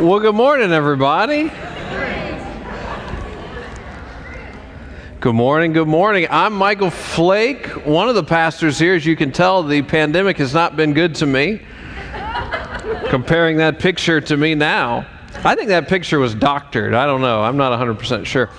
Well, 0.00 0.20
good 0.20 0.36
morning, 0.36 0.70
everybody. 0.70 1.50
Good 5.18 5.34
morning, 5.34 5.72
good 5.72 5.88
morning. 5.88 6.28
I'm 6.30 6.52
Michael 6.52 6.90
Flake, 6.90 7.66
one 7.84 8.08
of 8.08 8.14
the 8.14 8.22
pastors 8.22 8.78
here. 8.78 8.94
As 8.94 9.04
you 9.04 9.16
can 9.16 9.32
tell, 9.32 9.64
the 9.64 9.82
pandemic 9.82 10.36
has 10.36 10.54
not 10.54 10.76
been 10.76 10.94
good 10.94 11.16
to 11.16 11.26
me. 11.26 11.62
Comparing 13.08 13.56
that 13.56 13.80
picture 13.80 14.20
to 14.20 14.36
me 14.36 14.54
now, 14.54 15.04
I 15.42 15.56
think 15.56 15.66
that 15.66 15.88
picture 15.88 16.20
was 16.20 16.32
doctored. 16.32 16.94
I 16.94 17.04
don't 17.04 17.20
know. 17.20 17.42
I'm 17.42 17.56
not 17.56 17.76
100% 17.76 18.24
sure. 18.24 18.50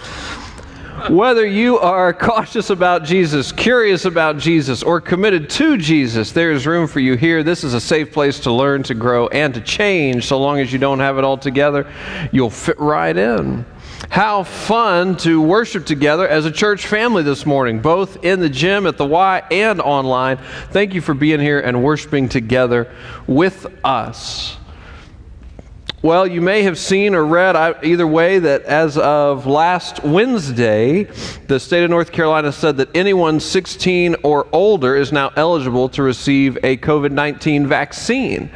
Whether 1.07 1.45
you 1.45 1.79
are 1.79 2.13
cautious 2.13 2.69
about 2.69 3.03
Jesus, 3.03 3.51
curious 3.51 4.05
about 4.05 4.37
Jesus, 4.37 4.83
or 4.83 4.99
committed 4.99 5.49
to 5.51 5.77
Jesus, 5.77 6.31
there 6.31 6.51
is 6.51 6.67
room 6.67 6.87
for 6.87 6.99
you 6.99 7.15
here. 7.15 7.41
This 7.41 7.63
is 7.63 7.73
a 7.73 7.79
safe 7.79 8.11
place 8.11 8.39
to 8.41 8.51
learn, 8.51 8.83
to 8.83 8.93
grow, 8.93 9.27
and 9.29 9.53
to 9.53 9.61
change. 9.61 10.25
So 10.25 10.39
long 10.39 10.59
as 10.59 10.73
you 10.73 10.77
don't 10.77 10.99
have 10.99 11.17
it 11.17 11.23
all 11.23 11.37
together, 11.37 11.91
you'll 12.31 12.49
fit 12.49 12.79
right 12.79 13.15
in. 13.15 13.65
How 14.09 14.43
fun 14.43 15.17
to 15.17 15.41
worship 15.41 15.85
together 15.85 16.27
as 16.27 16.45
a 16.45 16.51
church 16.51 16.85
family 16.85 17.23
this 17.23 17.45
morning, 17.45 17.81
both 17.81 18.23
in 18.23 18.39
the 18.39 18.49
gym 18.49 18.85
at 18.85 18.97
the 18.97 19.05
Y 19.05 19.41
and 19.51 19.81
online. 19.81 20.37
Thank 20.71 20.93
you 20.93 21.01
for 21.01 21.13
being 21.13 21.39
here 21.39 21.59
and 21.59 21.83
worshiping 21.83 22.29
together 22.29 22.93
with 23.25 23.65
us. 23.83 24.58
Well, 26.01 26.25
you 26.25 26.39
may 26.39 26.63
have 26.63 26.77
seen 26.77 27.13
or 27.13 27.25
read 27.25 27.57
either 27.57 28.07
way 28.07 28.39
that 28.39 28.61
as 28.63 28.97
of 28.97 29.45
last 29.45 30.01
Wednesday, 30.01 31.03
the 31.47 31.59
state 31.59 31.83
of 31.83 31.89
North 31.89 32.13
Carolina 32.13 32.53
said 32.53 32.77
that 32.77 32.87
anyone 32.95 33.41
16 33.41 34.15
or 34.23 34.47
older 34.53 34.95
is 34.95 35.11
now 35.11 35.33
eligible 35.35 35.89
to 35.89 36.01
receive 36.01 36.57
a 36.63 36.77
COVID 36.77 37.11
19 37.11 37.67
vaccine. 37.67 38.49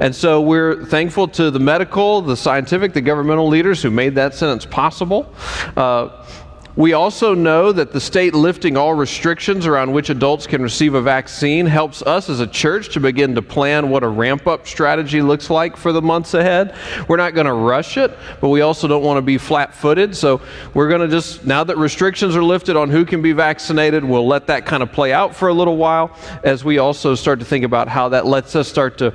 And 0.00 0.14
so 0.14 0.42
we're 0.42 0.84
thankful 0.84 1.28
to 1.28 1.50
the 1.50 1.58
medical, 1.58 2.20
the 2.20 2.36
scientific, 2.36 2.92
the 2.92 3.00
governmental 3.00 3.48
leaders 3.48 3.82
who 3.82 3.90
made 3.90 4.14
that 4.16 4.34
sentence 4.34 4.66
possible. 4.66 5.32
Uh, 5.74 6.26
we 6.74 6.94
also 6.94 7.34
know 7.34 7.70
that 7.70 7.92
the 7.92 8.00
state 8.00 8.34
lifting 8.34 8.78
all 8.78 8.94
restrictions 8.94 9.66
around 9.66 9.92
which 9.92 10.08
adults 10.08 10.46
can 10.46 10.62
receive 10.62 10.94
a 10.94 11.02
vaccine 11.02 11.66
helps 11.66 12.00
us 12.02 12.30
as 12.30 12.40
a 12.40 12.46
church 12.46 12.88
to 12.94 13.00
begin 13.00 13.34
to 13.34 13.42
plan 13.42 13.90
what 13.90 14.02
a 14.02 14.08
ramp 14.08 14.46
up 14.46 14.66
strategy 14.66 15.20
looks 15.20 15.50
like 15.50 15.76
for 15.76 15.92
the 15.92 16.00
months 16.00 16.32
ahead. 16.32 16.74
We're 17.08 17.18
not 17.18 17.34
going 17.34 17.46
to 17.46 17.52
rush 17.52 17.98
it, 17.98 18.16
but 18.40 18.48
we 18.48 18.62
also 18.62 18.88
don't 18.88 19.02
want 19.02 19.18
to 19.18 19.22
be 19.22 19.36
flat 19.36 19.74
footed. 19.74 20.16
So 20.16 20.40
we're 20.72 20.88
going 20.88 21.02
to 21.02 21.08
just, 21.08 21.44
now 21.44 21.62
that 21.64 21.76
restrictions 21.76 22.34
are 22.36 22.42
lifted 22.42 22.74
on 22.74 22.88
who 22.88 23.04
can 23.04 23.20
be 23.20 23.32
vaccinated, 23.32 24.02
we'll 24.02 24.26
let 24.26 24.46
that 24.46 24.64
kind 24.64 24.82
of 24.82 24.90
play 24.92 25.12
out 25.12 25.36
for 25.36 25.48
a 25.48 25.54
little 25.54 25.76
while 25.76 26.16
as 26.42 26.64
we 26.64 26.78
also 26.78 27.14
start 27.14 27.38
to 27.40 27.44
think 27.44 27.66
about 27.66 27.88
how 27.88 28.08
that 28.08 28.26
lets 28.26 28.56
us 28.56 28.66
start 28.66 28.96
to 28.98 29.14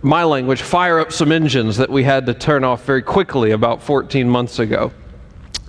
my 0.00 0.24
language, 0.24 0.62
fire 0.62 1.00
up 1.00 1.12
some 1.12 1.32
engines 1.32 1.76
that 1.76 1.90
we 1.90 2.02
had 2.02 2.24
to 2.26 2.34
turn 2.34 2.64
off 2.64 2.84
very 2.84 3.02
quickly 3.02 3.50
about 3.50 3.82
14 3.82 4.28
months 4.28 4.58
ago. 4.58 4.90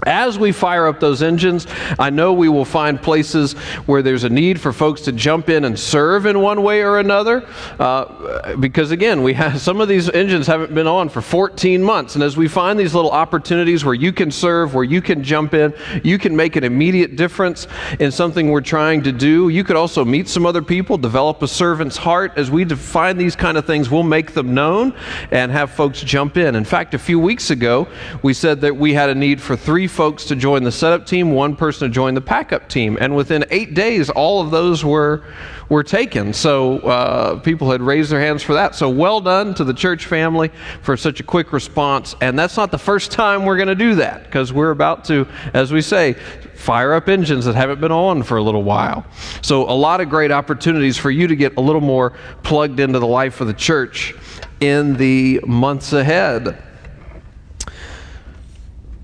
As 0.05 0.37
we 0.37 0.51
fire 0.51 0.87
up 0.87 0.99
those 0.99 1.23
engines, 1.23 1.65
I 1.97 2.09
know 2.09 2.33
we 2.33 2.49
will 2.49 2.65
find 2.65 3.01
places 3.01 3.53
where 3.87 4.01
there's 4.01 4.23
a 4.23 4.29
need 4.29 4.61
for 4.61 4.71
folks 4.71 5.01
to 5.01 5.11
jump 5.11 5.49
in 5.49 5.65
and 5.65 5.77
serve 5.77 6.25
in 6.25 6.39
one 6.39 6.61
way 6.61 6.81
or 6.81 6.99
another. 6.99 7.47
Uh, 7.79 8.55
because 8.57 8.91
again, 8.91 9.23
we 9.23 9.33
have 9.33 9.59
some 9.61 9.81
of 9.81 9.87
these 9.87 10.09
engines 10.09 10.47
haven't 10.47 10.73
been 10.73 10.87
on 10.87 11.09
for 11.09 11.21
14 11.21 11.81
months, 11.81 12.15
and 12.15 12.23
as 12.23 12.37
we 12.37 12.47
find 12.47 12.79
these 12.79 12.93
little 12.93 13.11
opportunities 13.11 13.83
where 13.83 13.95
you 13.95 14.13
can 14.13 14.29
serve, 14.29 14.75
where 14.75 14.83
you 14.83 15.01
can 15.01 15.23
jump 15.23 15.53
in, 15.53 15.73
you 16.03 16.17
can 16.17 16.35
make 16.35 16.55
an 16.55 16.63
immediate 16.63 17.15
difference 17.15 17.67
in 17.99 18.11
something 18.11 18.51
we're 18.51 18.61
trying 18.61 19.01
to 19.03 19.11
do. 19.11 19.49
You 19.49 19.63
could 19.63 19.75
also 19.75 20.05
meet 20.05 20.27
some 20.27 20.45
other 20.45 20.61
people, 20.61 20.97
develop 20.97 21.41
a 21.41 21.47
servant's 21.47 21.97
heart. 21.97 22.33
As 22.35 22.51
we 22.51 22.63
define 22.63 23.17
these 23.17 23.35
kind 23.35 23.57
of 23.57 23.65
things, 23.65 23.89
we'll 23.89 24.03
make 24.03 24.33
them 24.33 24.53
known 24.53 24.93
and 25.31 25.51
have 25.51 25.71
folks 25.71 26.01
jump 26.01 26.37
in. 26.37 26.55
In 26.55 26.65
fact, 26.65 26.93
a 26.93 26.99
few 26.99 27.19
weeks 27.19 27.49
ago, 27.49 27.87
we 28.21 28.33
said 28.33 28.61
that 28.61 28.75
we 28.75 28.93
had 28.93 29.09
a 29.09 29.15
need 29.15 29.41
for 29.41 29.55
three 29.55 29.87
folks 29.95 30.25
to 30.25 30.35
join 30.35 30.63
the 30.63 30.71
setup 30.71 31.05
team, 31.05 31.31
one 31.31 31.55
person 31.55 31.87
to 31.87 31.93
join 31.93 32.13
the 32.13 32.21
packup 32.21 32.67
team. 32.67 32.97
And 32.99 33.15
within 33.15 33.45
eight 33.49 33.73
days, 33.73 34.09
all 34.09 34.41
of 34.41 34.51
those 34.51 34.83
were, 34.83 35.23
were 35.69 35.83
taken. 35.83 36.33
So 36.33 36.79
uh, 36.79 37.39
people 37.39 37.71
had 37.71 37.81
raised 37.81 38.11
their 38.11 38.19
hands 38.19 38.43
for 38.43 38.53
that. 38.53 38.75
So 38.75 38.89
well 38.89 39.21
done 39.21 39.53
to 39.55 39.63
the 39.63 39.73
church 39.73 40.05
family 40.05 40.51
for 40.81 40.97
such 40.97 41.21
a 41.21 41.23
quick 41.23 41.53
response. 41.53 42.15
And 42.21 42.37
that's 42.37 42.57
not 42.57 42.71
the 42.71 42.77
first 42.77 43.11
time 43.11 43.45
we're 43.45 43.55
going 43.55 43.69
to 43.69 43.75
do 43.75 43.95
that 43.95 44.25
because 44.25 44.51
we're 44.51 44.71
about 44.71 45.05
to, 45.05 45.27
as 45.53 45.71
we 45.71 45.81
say, 45.81 46.13
fire 46.55 46.93
up 46.93 47.07
engines 47.07 47.45
that 47.45 47.55
haven't 47.55 47.79
been 47.79 47.91
on 47.91 48.23
for 48.23 48.37
a 48.37 48.43
little 48.43 48.63
while. 48.63 49.05
So 49.41 49.63
a 49.63 49.73
lot 49.73 50.01
of 50.01 50.09
great 50.09 50.31
opportunities 50.31 50.97
for 50.97 51.09
you 51.09 51.27
to 51.27 51.35
get 51.35 51.55
a 51.57 51.61
little 51.61 51.81
more 51.81 52.13
plugged 52.43 52.79
into 52.79 52.99
the 52.99 53.07
life 53.07 53.39
of 53.39 53.47
the 53.47 53.53
church 53.53 54.13
in 54.59 54.97
the 54.97 55.39
months 55.45 55.93
ahead. 55.93 56.61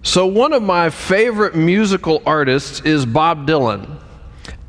So, 0.04 0.26
one 0.26 0.52
of 0.52 0.64
my 0.64 0.90
favorite 0.90 1.56
musical 1.56 2.24
artists 2.26 2.82
is 2.82 3.06
Bob 3.06 3.46
Dylan. 3.48 4.00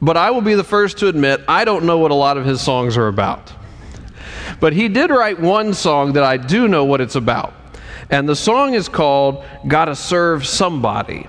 But 0.02 0.18
I 0.18 0.30
will 0.30 0.42
be 0.42 0.54
the 0.54 0.64
first 0.64 0.98
to 0.98 1.08
admit, 1.08 1.40
I 1.48 1.64
don't 1.64 1.86
know 1.86 1.96
what 1.98 2.10
a 2.10 2.14
lot 2.14 2.36
of 2.36 2.44
his 2.44 2.60
songs 2.60 2.98
are 2.98 3.08
about. 3.08 3.50
But 4.60 4.74
he 4.74 4.88
did 4.88 5.10
write 5.10 5.40
one 5.40 5.72
song 5.72 6.12
that 6.14 6.22
I 6.22 6.36
do 6.36 6.68
know 6.68 6.84
what 6.84 7.00
it's 7.00 7.14
about. 7.14 7.54
And 8.10 8.28
the 8.28 8.36
song 8.36 8.74
is 8.74 8.90
called 8.90 9.42
Gotta 9.66 9.96
Serve 9.96 10.46
Somebody. 10.46 11.26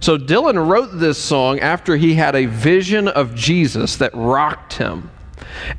So, 0.00 0.18
Dylan 0.18 0.68
wrote 0.68 0.98
this 0.98 1.16
song 1.16 1.58
after 1.60 1.96
he 1.96 2.12
had 2.12 2.36
a 2.36 2.44
vision 2.44 3.08
of 3.08 3.34
Jesus 3.34 3.96
that 3.96 4.10
rocked 4.14 4.74
him. 4.74 5.10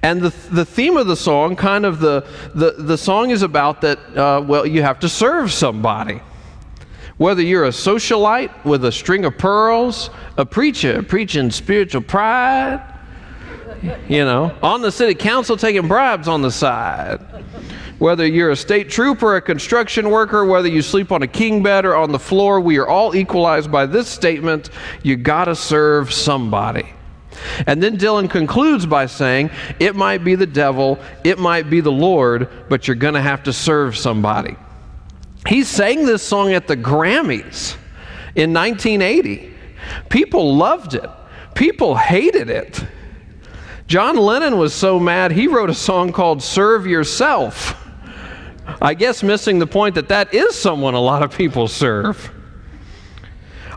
And 0.01 0.21
the, 0.21 0.29
the 0.49 0.65
theme 0.65 0.97
of 0.97 1.05
the 1.05 1.15
song, 1.15 1.55
kind 1.55 1.85
of 1.85 1.99
the, 1.99 2.25
the, 2.55 2.71
the 2.79 2.97
song 2.97 3.29
is 3.29 3.43
about 3.43 3.81
that, 3.81 3.99
uh, 4.17 4.41
well, 4.41 4.65
you 4.65 4.81
have 4.81 4.99
to 5.01 5.09
serve 5.09 5.53
somebody. 5.53 6.19
Whether 7.17 7.41
you're 7.43 7.65
a 7.65 7.69
socialite 7.69 8.65
with 8.65 8.85
a 8.85 8.91
string 8.91 9.25
of 9.25 9.37
pearls, 9.37 10.09
a 10.37 10.45
preacher 10.45 11.03
preaching 11.03 11.51
spiritual 11.51 12.01
pride, 12.01 12.81
you 14.07 14.25
know, 14.25 14.55
on 14.63 14.81
the 14.81 14.91
city 14.91 15.13
council 15.13 15.57
taking 15.57 15.87
bribes 15.87 16.27
on 16.27 16.41
the 16.41 16.51
side. 16.51 17.19
Whether 17.99 18.25
you're 18.25 18.49
a 18.49 18.55
state 18.55 18.89
trooper, 18.89 19.35
a 19.35 19.41
construction 19.41 20.09
worker, 20.09 20.45
whether 20.45 20.67
you 20.67 20.81
sleep 20.81 21.11
on 21.11 21.21
a 21.21 21.27
king 21.27 21.63
bed 21.63 21.85
or 21.85 21.95
on 21.95 22.11
the 22.11 22.19
floor, 22.19 22.59
we 22.59 22.77
are 22.77 22.87
all 22.87 23.15
equalized 23.15 23.71
by 23.71 23.85
this 23.85 24.09
statement 24.09 24.71
you 25.03 25.15
gotta 25.15 25.55
serve 25.55 26.11
somebody. 26.11 26.93
And 27.67 27.81
then 27.81 27.97
Dylan 27.97 28.29
concludes 28.29 28.85
by 28.85 29.05
saying, 29.05 29.51
It 29.79 29.95
might 29.95 30.23
be 30.23 30.35
the 30.35 30.45
devil, 30.45 30.99
it 31.23 31.39
might 31.39 31.69
be 31.69 31.81
the 31.81 31.91
Lord, 31.91 32.49
but 32.69 32.87
you're 32.87 32.95
gonna 32.95 33.21
have 33.21 33.43
to 33.43 33.53
serve 33.53 33.97
somebody. 33.97 34.57
He 35.47 35.63
sang 35.63 36.05
this 36.05 36.23
song 36.23 36.53
at 36.53 36.67
the 36.67 36.77
Grammys 36.77 37.75
in 38.35 38.53
1980. 38.53 39.53
People 40.09 40.55
loved 40.55 40.95
it, 40.95 41.09
people 41.53 41.95
hated 41.95 42.49
it. 42.49 42.83
John 43.87 44.15
Lennon 44.15 44.57
was 44.57 44.73
so 44.73 44.99
mad, 44.99 45.31
he 45.31 45.47
wrote 45.47 45.69
a 45.69 45.73
song 45.73 46.13
called 46.13 46.41
Serve 46.41 46.87
Yourself. 46.87 47.75
I 48.81 48.93
guess 48.93 49.23
missing 49.23 49.59
the 49.59 49.67
point 49.67 49.95
that 49.95 50.07
that 50.07 50.33
is 50.33 50.55
someone 50.55 50.93
a 50.93 50.99
lot 50.99 51.21
of 51.21 51.35
people 51.35 51.67
serve. 51.67 52.32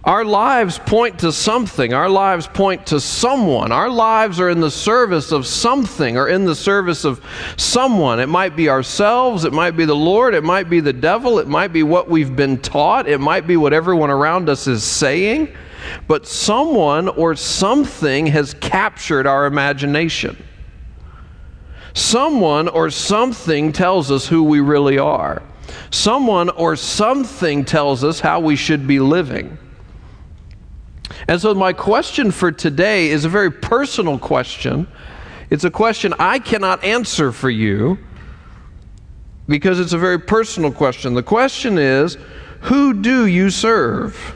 Our 0.06 0.24
lives 0.24 0.78
point 0.78 1.18
to 1.18 1.32
something. 1.32 1.92
Our 1.92 2.08
lives 2.08 2.46
point 2.46 2.86
to 2.86 3.00
someone. 3.00 3.72
Our 3.72 3.90
lives 3.90 4.38
are 4.38 4.48
in 4.48 4.60
the 4.60 4.70
service 4.70 5.32
of 5.32 5.48
something 5.48 6.16
or 6.16 6.28
in 6.28 6.44
the 6.44 6.54
service 6.54 7.04
of 7.04 7.20
someone. 7.56 8.20
It 8.20 8.28
might 8.28 8.54
be 8.54 8.68
ourselves. 8.68 9.44
It 9.44 9.52
might 9.52 9.72
be 9.72 9.84
the 9.84 9.96
Lord. 9.96 10.32
It 10.32 10.44
might 10.44 10.70
be 10.70 10.78
the 10.78 10.92
devil. 10.92 11.40
It 11.40 11.48
might 11.48 11.72
be 11.72 11.82
what 11.82 12.08
we've 12.08 12.36
been 12.36 12.58
taught. 12.58 13.08
It 13.08 13.18
might 13.18 13.48
be 13.48 13.56
what 13.56 13.72
everyone 13.72 14.10
around 14.10 14.48
us 14.48 14.68
is 14.68 14.84
saying. 14.84 15.52
But 16.06 16.24
someone 16.24 17.08
or 17.08 17.34
something 17.34 18.26
has 18.28 18.54
captured 18.54 19.26
our 19.26 19.46
imagination. 19.46 20.40
Someone 21.94 22.68
or 22.68 22.90
something 22.90 23.72
tells 23.72 24.12
us 24.12 24.28
who 24.28 24.44
we 24.44 24.60
really 24.60 24.98
are. 24.98 25.42
Someone 25.90 26.48
or 26.50 26.76
something 26.76 27.64
tells 27.64 28.04
us 28.04 28.20
how 28.20 28.38
we 28.38 28.54
should 28.54 28.86
be 28.86 29.00
living. 29.00 29.58
And 31.28 31.40
so, 31.40 31.54
my 31.54 31.72
question 31.72 32.30
for 32.30 32.52
today 32.52 33.08
is 33.08 33.24
a 33.24 33.28
very 33.28 33.50
personal 33.50 34.18
question. 34.18 34.86
It's 35.50 35.64
a 35.64 35.70
question 35.70 36.14
I 36.18 36.38
cannot 36.38 36.82
answer 36.82 37.32
for 37.32 37.50
you 37.50 37.98
because 39.48 39.78
it's 39.78 39.92
a 39.92 39.98
very 39.98 40.18
personal 40.18 40.72
question. 40.72 41.14
The 41.14 41.22
question 41.22 41.78
is 41.78 42.16
Who 42.62 42.94
do 42.94 43.26
you 43.26 43.50
serve? 43.50 44.34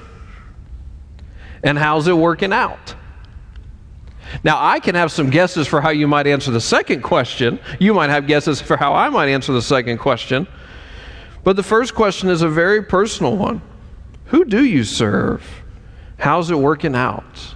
And 1.63 1.77
how's 1.77 2.07
it 2.09 2.17
working 2.17 2.53
out? 2.53 2.95
Now, 4.45 4.65
I 4.65 4.81
can 4.81 4.95
have 4.95 5.11
some 5.11 5.29
guesses 5.29 5.67
for 5.67 5.81
how 5.81 5.91
you 5.91 6.07
might 6.07 6.27
answer 6.27 6.51
the 6.51 6.61
second 6.61 7.03
question. 7.03 7.59
You 7.79 7.93
might 7.93 8.11
have 8.11 8.27
guesses 8.27 8.61
for 8.61 8.77
how 8.77 8.95
I 8.95 9.09
might 9.09 9.29
answer 9.29 9.53
the 9.53 9.61
second 9.61 9.99
question. 9.99 10.47
But 11.43 11.57
the 11.57 11.63
first 11.63 11.95
question 11.95 12.29
is 12.29 12.43
a 12.43 12.49
very 12.49 12.83
personal 12.83 13.37
one 13.37 13.61
Who 14.27 14.45
do 14.45 14.65
you 14.65 14.85
serve? 14.85 15.45
How's 16.21 16.51
it 16.51 16.59
working 16.59 16.95
out? 16.95 17.55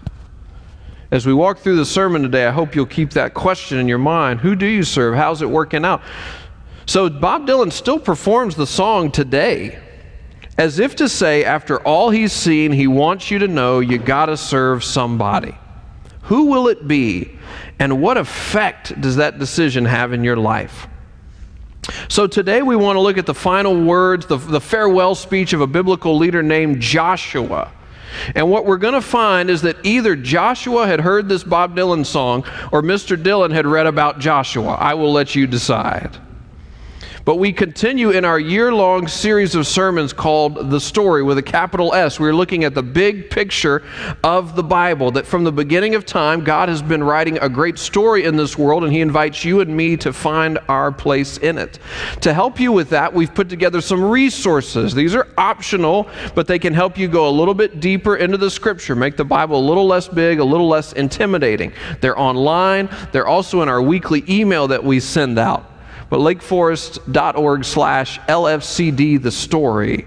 As 1.11 1.27
we 1.27 1.35
walk 1.35 1.59
through 1.59 1.77
the 1.77 1.85
sermon 1.85 2.23
today, 2.23 2.47
I 2.47 2.51
hope 2.51 2.75
you'll 2.75 2.87
keep 2.87 3.11
that 3.11 3.35
question 3.35 3.79
in 3.79 3.87
your 3.87 3.99
mind. 3.99 4.41
Who 4.41 4.57
do 4.57 4.65
you 4.65 4.83
serve? 4.83 5.15
How's 5.15 5.43
it 5.43 5.51
working 5.51 5.85
out? 5.85 6.03
So 6.87 7.11
Bob 7.11 7.47
Dylan 7.47 7.71
still 7.71 7.99
performs 7.99 8.57
the 8.57 8.67
song 8.67 9.13
today, 9.13 9.79
as 10.57 10.79
if 10.79 10.97
to 10.97 11.11
say, 11.11 11.45
after 11.45 11.79
all 11.81 12.09
he's 12.09 12.33
seen, 12.33 12.73
he 12.73 12.87
wants 12.87 13.31
you 13.31 13.39
to 13.41 13.49
know 13.49 13.81
you 13.81 13.99
got 13.99 14.27
to 14.27 14.37
serve 14.37 14.83
somebody. 14.83 15.55
Who 16.23 16.47
will 16.47 16.69
it 16.69 16.89
be? 16.89 17.39
And 17.79 18.01
what 18.01 18.17
effect 18.17 18.99
does 18.99 19.17
that 19.17 19.39
decision 19.39 19.85
have 19.85 20.15
in 20.15 20.25
your 20.25 20.39
life? 20.39 20.87
So 22.09 22.27
today 22.27 22.63
we 22.63 22.77
want 22.77 22.97
to 22.97 23.01
look 23.01 23.19
at 23.19 23.27
the 23.27 23.35
final 23.35 23.79
words, 23.79 24.25
the, 24.25 24.39
the 24.39 24.61
farewell 24.61 25.15
speech 25.15 25.53
of 25.53 25.61
a 25.61 25.67
biblical 25.67 26.17
leader 26.17 26.43
named 26.43 26.81
Joshua. 26.81 27.71
And 28.35 28.51
what 28.51 28.67
we're 28.67 28.79
going 28.79 28.95
to 28.95 29.01
find 29.01 29.51
is 29.51 29.63
that 29.63 29.77
either 29.85 30.17
Joshua 30.17 30.87
had 30.87 31.01
heard 31.01 31.29
this 31.29 31.45
Bob 31.45 31.77
Dylan 31.77 32.05
song 32.05 32.45
or 32.73 32.83
Mr. 32.83 33.17
Dylan 33.21 33.53
had 33.53 33.67
read 33.67 33.87
about 33.87 34.19
Joshua. 34.19 34.75
I 34.75 34.95
will 34.95 35.13
let 35.13 35.35
you 35.35 35.47
decide. 35.47 36.17
But 37.25 37.37
we 37.37 37.55
continue 37.55 38.11
in 38.11 38.27
our 38.27 38.39
year 38.39 38.71
long 38.71 39.09
series 39.09 39.55
of 39.55 39.67
sermons 39.67 40.13
called 40.13 40.71
The 40.71 40.79
Story 40.79 41.23
with 41.23 41.39
a 41.39 41.43
capital 41.43 41.95
S. 41.95 42.21
We're 42.21 42.35
looking 42.35 42.65
at 42.65 42.75
the 42.75 42.83
big 42.83 43.31
picture 43.31 43.83
of 44.23 44.55
the 44.57 44.63
Bible, 44.63 45.11
that 45.13 45.25
from 45.27 45.43
the 45.43 45.53
beginning 45.53 45.95
of 45.95 46.05
time, 46.05 46.45
God 46.45 46.69
has 46.69 46.83
been 46.83 47.03
writing 47.03 47.39
a 47.39 47.49
great 47.49 47.79
story 47.79 48.25
in 48.25 48.37
this 48.37 48.59
world, 48.59 48.85
and 48.85 48.93
He 48.93 49.01
invites 49.01 49.43
you 49.43 49.61
and 49.61 49.75
me 49.75 49.97
to 49.99 50.13
find 50.13 50.59
our 50.69 50.93
place 50.93 51.39
in 51.39 51.57
it. 51.57 51.79
To 52.21 52.35
help 52.35 52.61
you 52.61 52.73
with 52.73 52.91
that, 52.91 53.15
we've 53.15 53.35
put 53.35 53.49
together 53.49 53.81
some 53.81 54.05
resources. 54.05 54.93
These 54.93 55.15
are 55.15 55.27
optional, 55.39 56.11
but 56.35 56.47
they 56.47 56.59
can 56.59 56.75
help 56.75 56.99
you 56.99 57.09
go 57.09 57.27
a 57.27 57.33
little 57.33 57.55
bit 57.55 57.81
deeper 57.81 58.17
into 58.17 58.37
the 58.37 58.51
Scripture, 58.51 58.95
make 58.95 59.17
the 59.17 59.25
Bible 59.25 59.59
a 59.59 59.65
little 59.67 59.87
less 59.87 60.09
big, 60.09 60.41
a 60.41 60.45
little 60.45 60.69
less 60.69 60.93
intimidating. 60.93 61.73
They're 62.03 62.19
online, 62.19 62.91
they're 63.13 63.27
also 63.27 63.63
in 63.63 63.71
our 63.71 63.81
weekly 63.81 64.25
email 64.29 64.69
that 64.69 64.85
we 64.85 65.01
send 65.01 65.39
out 65.39 65.71
but 66.15 66.21
lakeforest.org 66.21 67.65
slash 67.65 68.21
LFCD 68.21 69.21
the 69.21 69.33
story. 69.33 70.07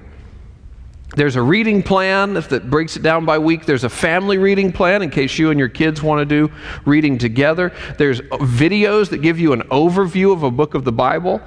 There's 1.18 1.36
a 1.36 1.42
reading 1.42 1.84
plan 1.84 2.38
if 2.38 2.48
that 2.48 2.70
breaks 2.70 2.96
it 2.96 3.04
down 3.04 3.26
by 3.26 3.40
week. 3.40 3.66
There's 3.66 3.84
a 3.84 3.90
family 3.90 4.38
reading 4.38 4.72
plan 4.72 5.02
in 5.02 5.10
case 5.10 5.38
you 5.38 5.50
and 5.50 5.60
your 5.60 5.68
kids 5.68 6.02
want 6.02 6.22
to 6.22 6.26
do 6.26 6.50
reading 6.86 7.18
together. 7.18 7.74
There's 7.98 8.22
videos 8.22 9.10
that 9.10 9.18
give 9.18 9.38
you 9.38 9.52
an 9.52 9.64
overview 9.64 10.32
of 10.32 10.44
a 10.44 10.50
book 10.50 10.76
of 10.76 10.86
the 10.86 10.94
Bible 10.94 11.42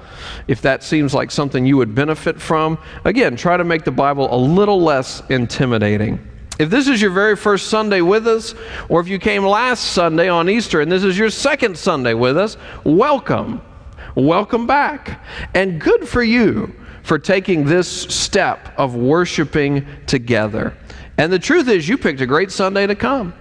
if 0.47 0.61
that 0.61 0.83
seems 0.83 1.15
like 1.15 1.31
something 1.31 1.65
you 1.65 1.77
would 1.77 1.95
benefit 1.95 2.39
from. 2.39 2.77
Again, 3.03 3.35
try 3.35 3.57
to 3.57 3.63
make 3.63 3.83
the 3.83 3.89
Bible 3.89 4.31
a 4.31 4.37
little 4.37 4.79
less 4.79 5.23
intimidating. 5.31 6.19
If 6.59 6.69
this 6.69 6.87
is 6.87 7.01
your 7.01 7.09
very 7.09 7.35
first 7.35 7.69
Sunday 7.69 8.01
with 8.01 8.27
us, 8.27 8.53
or 8.89 9.01
if 9.01 9.07
you 9.07 9.17
came 9.17 9.43
last 9.43 9.93
Sunday 9.93 10.29
on 10.29 10.51
Easter 10.51 10.81
and 10.81 10.91
this 10.91 11.03
is 11.03 11.17
your 11.17 11.31
second 11.31 11.79
Sunday 11.79 12.13
with 12.13 12.37
us, 12.37 12.57
welcome 12.83 13.59
welcome 14.15 14.67
back. 14.67 15.21
And 15.53 15.79
good 15.79 16.07
for 16.07 16.23
you 16.23 16.73
for 17.03 17.17
taking 17.17 17.65
this 17.65 17.87
step 17.89 18.73
of 18.77 18.95
worshiping 18.95 19.85
together. 20.05 20.75
And 21.17 21.31
the 21.31 21.39
truth 21.39 21.67
is, 21.67 21.87
you 21.87 21.97
picked 21.97 22.21
a 22.21 22.25
great 22.25 22.51
Sunday 22.51 22.87
to 22.87 22.95
come 22.95 23.33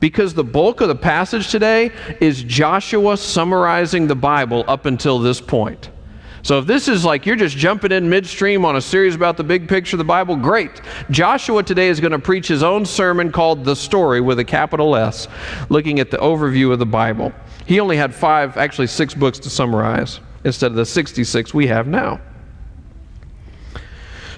because 0.00 0.34
the 0.34 0.44
bulk 0.44 0.80
of 0.80 0.88
the 0.88 0.94
passage 0.96 1.50
today 1.50 1.92
is 2.20 2.42
Joshua 2.42 3.16
summarizing 3.16 4.08
the 4.08 4.16
Bible 4.16 4.64
up 4.66 4.86
until 4.86 5.18
this 5.18 5.40
point. 5.40 5.90
So 6.42 6.58
if 6.58 6.66
this 6.66 6.88
is 6.88 7.04
like 7.04 7.24
you're 7.24 7.36
just 7.36 7.56
jumping 7.56 7.92
in 7.92 8.08
midstream 8.08 8.64
on 8.64 8.74
a 8.74 8.80
series 8.80 9.14
about 9.14 9.36
the 9.36 9.44
big 9.44 9.68
picture 9.68 9.94
of 9.94 9.98
the 9.98 10.04
Bible, 10.04 10.34
great. 10.34 10.80
Joshua 11.10 11.62
today 11.62 11.88
is 11.88 12.00
going 12.00 12.10
to 12.10 12.18
preach 12.18 12.48
his 12.48 12.64
own 12.64 12.84
sermon 12.84 13.30
called 13.30 13.64
The 13.64 13.76
Story 13.76 14.20
with 14.20 14.40
a 14.40 14.44
capital 14.44 14.96
S, 14.96 15.28
looking 15.68 16.00
at 16.00 16.10
the 16.10 16.16
overview 16.16 16.72
of 16.72 16.80
the 16.80 16.86
Bible. 16.86 17.32
He 17.64 17.78
only 17.78 17.96
had 17.96 18.12
five, 18.12 18.56
actually 18.56 18.88
six 18.88 19.14
books 19.14 19.38
to 19.40 19.50
summarize 19.50 20.18
instead 20.42 20.72
of 20.72 20.76
the 20.76 20.84
66 20.84 21.54
we 21.54 21.68
have 21.68 21.86
now. 21.86 22.20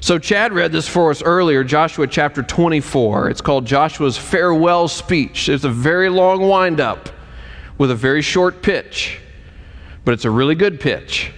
So, 0.01 0.19
Chad 0.19 0.53
read 0.53 0.71
this 0.71 0.87
for 0.87 1.11
us 1.11 1.23
earlier, 1.23 1.65
Joshua 1.65 2.07
chapter 2.07 2.43
24. 2.43 3.31
It's 3.31 3.41
called 3.41 3.65
Joshua's 3.65 4.19
farewell 4.19 4.89
speech. 4.89 5.49
It's 5.49 5.65
a 5.65 5.71
very 5.71 6.11
long 6.11 6.47
windup 6.47 7.09
with 7.79 7.91
a 7.91 7.95
very 7.95 8.21
short 8.21 8.61
pitch, 8.61 9.19
but 10.05 10.13
it's 10.13 10.27
a 10.27 10.31
really 10.31 10.55
good 10.55 10.79
pitch. 10.79 11.33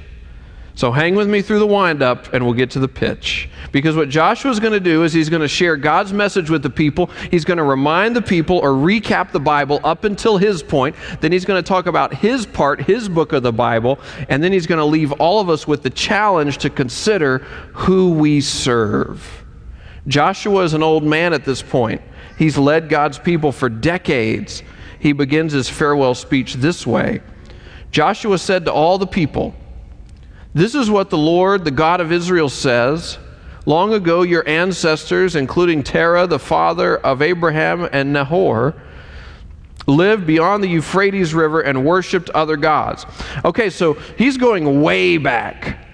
So 0.76 0.92
hang 0.92 1.14
with 1.14 1.26
me 1.26 1.40
through 1.40 1.60
the 1.60 1.66
windup 1.66 2.34
and 2.34 2.44
we'll 2.44 2.52
get 2.52 2.70
to 2.72 2.78
the 2.78 2.86
pitch. 2.86 3.48
Because 3.72 3.96
what 3.96 4.10
Joshua's 4.10 4.60
going 4.60 4.74
to 4.74 4.80
do 4.80 5.04
is 5.04 5.12
he's 5.14 5.30
going 5.30 5.40
to 5.40 5.48
share 5.48 5.74
God's 5.74 6.12
message 6.12 6.50
with 6.50 6.62
the 6.62 6.68
people. 6.68 7.06
He's 7.30 7.46
going 7.46 7.56
to 7.56 7.64
remind 7.64 8.14
the 8.14 8.20
people 8.20 8.58
or 8.58 8.72
recap 8.72 9.32
the 9.32 9.40
Bible 9.40 9.80
up 9.84 10.04
until 10.04 10.36
his 10.36 10.62
point. 10.62 10.94
Then 11.22 11.32
he's 11.32 11.46
going 11.46 11.62
to 11.62 11.66
talk 11.66 11.86
about 11.86 12.12
his 12.12 12.44
part, 12.44 12.82
his 12.82 13.08
book 13.08 13.32
of 13.32 13.42
the 13.42 13.54
Bible. 13.54 13.98
And 14.28 14.44
then 14.44 14.52
he's 14.52 14.66
going 14.66 14.78
to 14.78 14.84
leave 14.84 15.12
all 15.12 15.40
of 15.40 15.48
us 15.48 15.66
with 15.66 15.82
the 15.82 15.88
challenge 15.88 16.58
to 16.58 16.68
consider 16.68 17.38
who 17.72 18.12
we 18.12 18.42
serve. 18.42 19.44
Joshua 20.06 20.62
is 20.62 20.74
an 20.74 20.82
old 20.82 21.04
man 21.04 21.32
at 21.32 21.46
this 21.46 21.62
point. 21.62 22.02
He's 22.38 22.58
led 22.58 22.90
God's 22.90 23.18
people 23.18 23.50
for 23.50 23.70
decades. 23.70 24.62
He 25.00 25.14
begins 25.14 25.54
his 25.54 25.70
farewell 25.70 26.14
speech 26.14 26.54
this 26.54 26.86
way 26.86 27.22
Joshua 27.92 28.36
said 28.36 28.66
to 28.66 28.72
all 28.72 28.98
the 28.98 29.06
people, 29.06 29.54
this 30.56 30.74
is 30.74 30.88
what 30.88 31.10
the 31.10 31.18
Lord, 31.18 31.66
the 31.66 31.70
God 31.70 32.00
of 32.00 32.10
Israel, 32.10 32.48
says. 32.48 33.18
Long 33.66 33.92
ago, 33.92 34.22
your 34.22 34.48
ancestors, 34.48 35.36
including 35.36 35.82
Terah, 35.82 36.26
the 36.26 36.38
father 36.38 36.96
of 36.96 37.20
Abraham 37.20 37.86
and 37.92 38.14
Nahor, 38.14 38.74
lived 39.86 40.26
beyond 40.26 40.64
the 40.64 40.68
Euphrates 40.68 41.34
River 41.34 41.60
and 41.60 41.84
worshiped 41.84 42.30
other 42.30 42.56
gods. 42.56 43.04
Okay, 43.44 43.68
so 43.68 43.94
he's 44.16 44.38
going 44.38 44.80
way 44.80 45.18
back. 45.18 45.85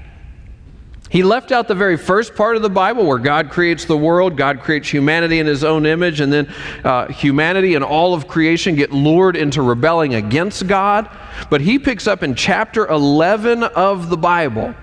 He 1.12 1.22
left 1.22 1.52
out 1.52 1.68
the 1.68 1.74
very 1.74 1.98
first 1.98 2.34
part 2.34 2.56
of 2.56 2.62
the 2.62 2.70
Bible 2.70 3.04
where 3.04 3.18
God 3.18 3.50
creates 3.50 3.84
the 3.84 3.98
world, 3.98 4.34
God 4.34 4.60
creates 4.60 4.88
humanity 4.88 5.40
in 5.40 5.46
his 5.46 5.62
own 5.62 5.84
image, 5.84 6.20
and 6.20 6.32
then 6.32 6.50
uh, 6.84 7.06
humanity 7.08 7.74
and 7.74 7.84
all 7.84 8.14
of 8.14 8.26
creation 8.26 8.76
get 8.76 8.92
lured 8.92 9.36
into 9.36 9.60
rebelling 9.60 10.14
against 10.14 10.66
God. 10.66 11.10
But 11.50 11.60
he 11.60 11.78
picks 11.78 12.06
up 12.06 12.22
in 12.22 12.34
chapter 12.34 12.86
11 12.86 13.62
of 13.62 14.08
the 14.08 14.16
Bible 14.16 14.74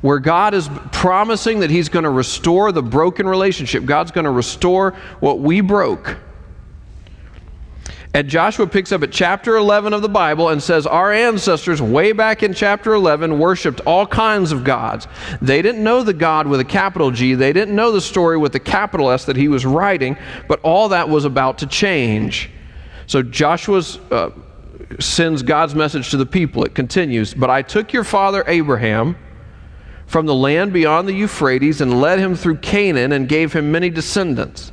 where 0.00 0.18
God 0.18 0.54
is 0.54 0.70
promising 0.90 1.60
that 1.60 1.68
he's 1.68 1.90
going 1.90 2.04
to 2.04 2.10
restore 2.10 2.72
the 2.72 2.82
broken 2.82 3.28
relationship. 3.28 3.84
God's 3.84 4.10
going 4.10 4.24
to 4.24 4.30
restore 4.30 4.92
what 5.20 5.40
we 5.40 5.60
broke. 5.60 6.16
And 8.14 8.28
Joshua 8.28 8.66
picks 8.66 8.92
up 8.92 9.02
at 9.02 9.10
chapter 9.10 9.56
11 9.56 9.94
of 9.94 10.02
the 10.02 10.08
Bible 10.08 10.50
and 10.50 10.62
says, 10.62 10.86
Our 10.86 11.12
ancestors, 11.12 11.80
way 11.80 12.12
back 12.12 12.42
in 12.42 12.52
chapter 12.52 12.92
11, 12.92 13.38
worshiped 13.38 13.80
all 13.86 14.06
kinds 14.06 14.52
of 14.52 14.64
gods. 14.64 15.08
They 15.40 15.62
didn't 15.62 15.82
know 15.82 16.02
the 16.02 16.12
God 16.12 16.46
with 16.46 16.60
a 16.60 16.64
capital 16.64 17.10
G, 17.10 17.34
they 17.34 17.54
didn't 17.54 17.74
know 17.74 17.90
the 17.90 18.02
story 18.02 18.36
with 18.36 18.52
the 18.52 18.60
capital 18.60 19.10
S 19.10 19.24
that 19.24 19.36
he 19.36 19.48
was 19.48 19.64
writing, 19.64 20.18
but 20.46 20.60
all 20.62 20.90
that 20.90 21.08
was 21.08 21.24
about 21.24 21.58
to 21.58 21.66
change. 21.66 22.50
So 23.06 23.22
Joshua 23.22 23.82
uh, 24.10 24.30
sends 25.00 25.42
God's 25.42 25.74
message 25.74 26.10
to 26.10 26.18
the 26.18 26.26
people. 26.26 26.64
It 26.64 26.74
continues 26.74 27.32
But 27.32 27.48
I 27.48 27.62
took 27.62 27.94
your 27.94 28.04
father 28.04 28.44
Abraham 28.46 29.16
from 30.06 30.26
the 30.26 30.34
land 30.34 30.74
beyond 30.74 31.08
the 31.08 31.14
Euphrates 31.14 31.80
and 31.80 31.98
led 31.98 32.18
him 32.18 32.34
through 32.34 32.56
Canaan 32.58 33.12
and 33.12 33.26
gave 33.26 33.54
him 33.54 33.72
many 33.72 33.88
descendants. 33.88 34.70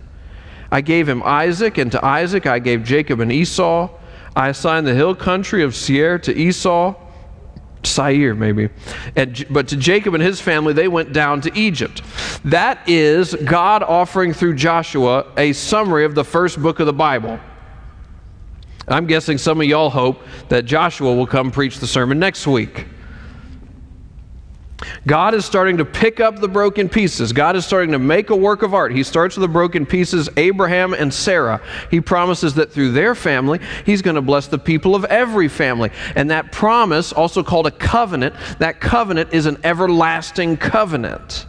I 0.71 0.81
gave 0.81 1.09
him 1.09 1.23
Isaac, 1.23 1.77
and 1.77 1.91
to 1.91 2.05
Isaac 2.05 2.45
I 2.45 2.59
gave 2.59 2.83
Jacob 2.83 3.19
and 3.19 3.31
Esau. 3.31 3.89
I 4.35 4.49
assigned 4.49 4.85
the 4.85 4.93
hill 4.93 5.15
country 5.15 5.63
of 5.63 5.75
Seir 5.75 6.19
to 6.19 6.35
Esau, 6.35 6.95
Seir 7.83 8.35
maybe. 8.35 8.69
And, 9.15 9.45
but 9.49 9.67
to 9.69 9.77
Jacob 9.77 10.13
and 10.13 10.23
his 10.23 10.39
family, 10.39 10.73
they 10.73 10.87
went 10.87 11.13
down 11.13 11.41
to 11.41 11.57
Egypt. 11.57 12.01
That 12.45 12.87
is 12.87 13.33
God 13.35 13.83
offering 13.83 14.33
through 14.33 14.55
Joshua 14.55 15.25
a 15.37 15.53
summary 15.53 16.05
of 16.05 16.15
the 16.15 16.23
first 16.23 16.61
book 16.61 16.79
of 16.79 16.85
the 16.85 16.93
Bible. 16.93 17.39
I'm 18.87 19.05
guessing 19.05 19.37
some 19.37 19.61
of 19.61 19.67
y'all 19.67 19.89
hope 19.89 20.21
that 20.49 20.65
Joshua 20.65 21.13
will 21.13 21.27
come 21.27 21.51
preach 21.51 21.79
the 21.79 21.87
sermon 21.87 22.19
next 22.19 22.47
week. 22.47 22.85
God 25.05 25.33
is 25.33 25.45
starting 25.45 25.77
to 25.77 25.85
pick 25.85 26.19
up 26.19 26.39
the 26.39 26.47
broken 26.47 26.89
pieces. 26.89 27.33
God 27.33 27.55
is 27.55 27.65
starting 27.65 27.91
to 27.91 27.99
make 27.99 28.29
a 28.29 28.35
work 28.35 28.61
of 28.61 28.73
art. 28.73 28.93
He 28.93 29.03
starts 29.03 29.35
with 29.35 29.41
the 29.41 29.51
broken 29.51 29.85
pieces, 29.85 30.29
Abraham 30.37 30.93
and 30.93 31.13
Sarah. 31.13 31.61
He 31.91 31.99
promises 32.01 32.53
that 32.55 32.71
through 32.71 32.91
their 32.91 33.15
family, 33.15 33.59
He's 33.85 34.01
going 34.01 34.15
to 34.15 34.21
bless 34.21 34.47
the 34.47 34.59
people 34.59 34.95
of 34.95 35.05
every 35.05 35.47
family. 35.47 35.91
And 36.15 36.31
that 36.31 36.51
promise, 36.51 37.11
also 37.11 37.43
called 37.43 37.67
a 37.67 37.71
covenant, 37.71 38.35
that 38.59 38.79
covenant 38.79 39.33
is 39.33 39.45
an 39.45 39.57
everlasting 39.63 40.57
covenant 40.57 41.45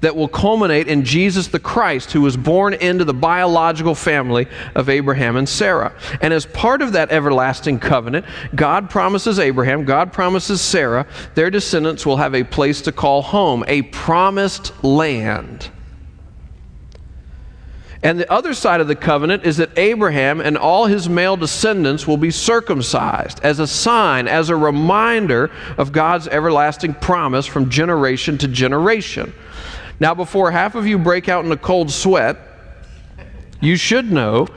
that 0.00 0.16
will 0.16 0.28
culminate 0.28 0.88
in 0.88 1.04
Jesus 1.04 1.48
the 1.48 1.58
Christ, 1.58 2.12
who 2.12 2.22
was 2.22 2.36
born 2.36 2.74
into 2.74 3.04
the 3.04 3.14
biological 3.14 3.94
family 3.94 4.46
of 4.74 4.88
Abraham 4.88 5.36
and 5.36 5.48
Sarah. 5.48 5.94
And 6.20 6.32
as 6.32 6.46
part 6.46 6.82
of 6.82 6.92
that 6.92 7.10
everlasting 7.10 7.78
covenant, 7.78 8.26
God 8.54 8.90
promises 8.90 9.38
Abraham, 9.38 9.84
God 9.84 10.12
promises 10.12 10.60
Sarah, 10.60 11.06
their 11.34 11.50
descendants 11.50 12.06
will 12.06 12.16
have 12.16 12.34
a 12.34 12.44
place 12.44 12.80
to 12.82 12.92
call 12.92 13.22
home, 13.22 13.64
a 13.68 13.82
promised 13.82 14.82
land. 14.82 15.70
And 18.02 18.18
the 18.18 18.32
other 18.32 18.54
side 18.54 18.80
of 18.80 18.88
the 18.88 18.96
covenant 18.96 19.44
is 19.44 19.58
that 19.58 19.78
Abraham 19.78 20.40
and 20.40 20.56
all 20.56 20.86
his 20.86 21.06
male 21.06 21.36
descendants 21.36 22.06
will 22.06 22.16
be 22.16 22.30
circumcised 22.30 23.40
as 23.42 23.58
a 23.58 23.66
sign, 23.66 24.26
as 24.26 24.48
a 24.48 24.56
reminder 24.56 25.50
of 25.76 25.92
God's 25.92 26.26
everlasting 26.28 26.94
promise 26.94 27.44
from 27.44 27.68
generation 27.68 28.38
to 28.38 28.48
generation. 28.48 29.34
Now, 30.00 30.14
before 30.14 30.50
half 30.50 30.74
of 30.74 30.86
you 30.86 30.98
break 30.98 31.28
out 31.28 31.44
in 31.44 31.52
a 31.52 31.56
cold 31.58 31.90
sweat, 31.90 32.38
you 33.60 33.76
should 33.76 34.10
know 34.10 34.48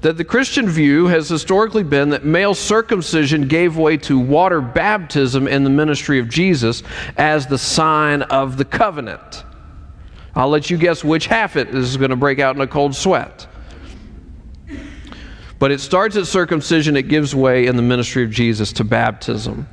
that 0.00 0.16
the 0.16 0.24
Christian 0.24 0.68
view 0.68 1.06
has 1.06 1.28
historically 1.28 1.82
been 1.82 2.10
that 2.10 2.24
male 2.24 2.54
circumcision 2.54 3.48
gave 3.48 3.76
way 3.76 3.98
to 3.98 4.18
water 4.18 4.62
baptism 4.62 5.46
in 5.46 5.64
the 5.64 5.70
ministry 5.70 6.18
of 6.18 6.28
Jesus 6.28 6.82
as 7.18 7.46
the 7.46 7.58
sign 7.58 8.22
of 8.22 8.56
the 8.56 8.64
covenant. 8.64 9.44
I'll 10.34 10.48
let 10.48 10.70
you 10.70 10.78
guess 10.78 11.04
which 11.04 11.26
half 11.26 11.56
it 11.56 11.74
is 11.74 11.96
going 11.96 12.10
to 12.10 12.16
break 12.16 12.38
out 12.38 12.54
in 12.54 12.62
a 12.62 12.66
cold 12.66 12.94
sweat. 12.94 13.46
But 15.58 15.72
it 15.72 15.80
starts 15.80 16.16
at 16.16 16.26
circumcision, 16.26 16.96
it 16.96 17.08
gives 17.08 17.34
way 17.34 17.66
in 17.66 17.76
the 17.76 17.82
ministry 17.82 18.22
of 18.22 18.30
Jesus 18.30 18.72
to 18.74 18.84
baptism. 18.84 19.68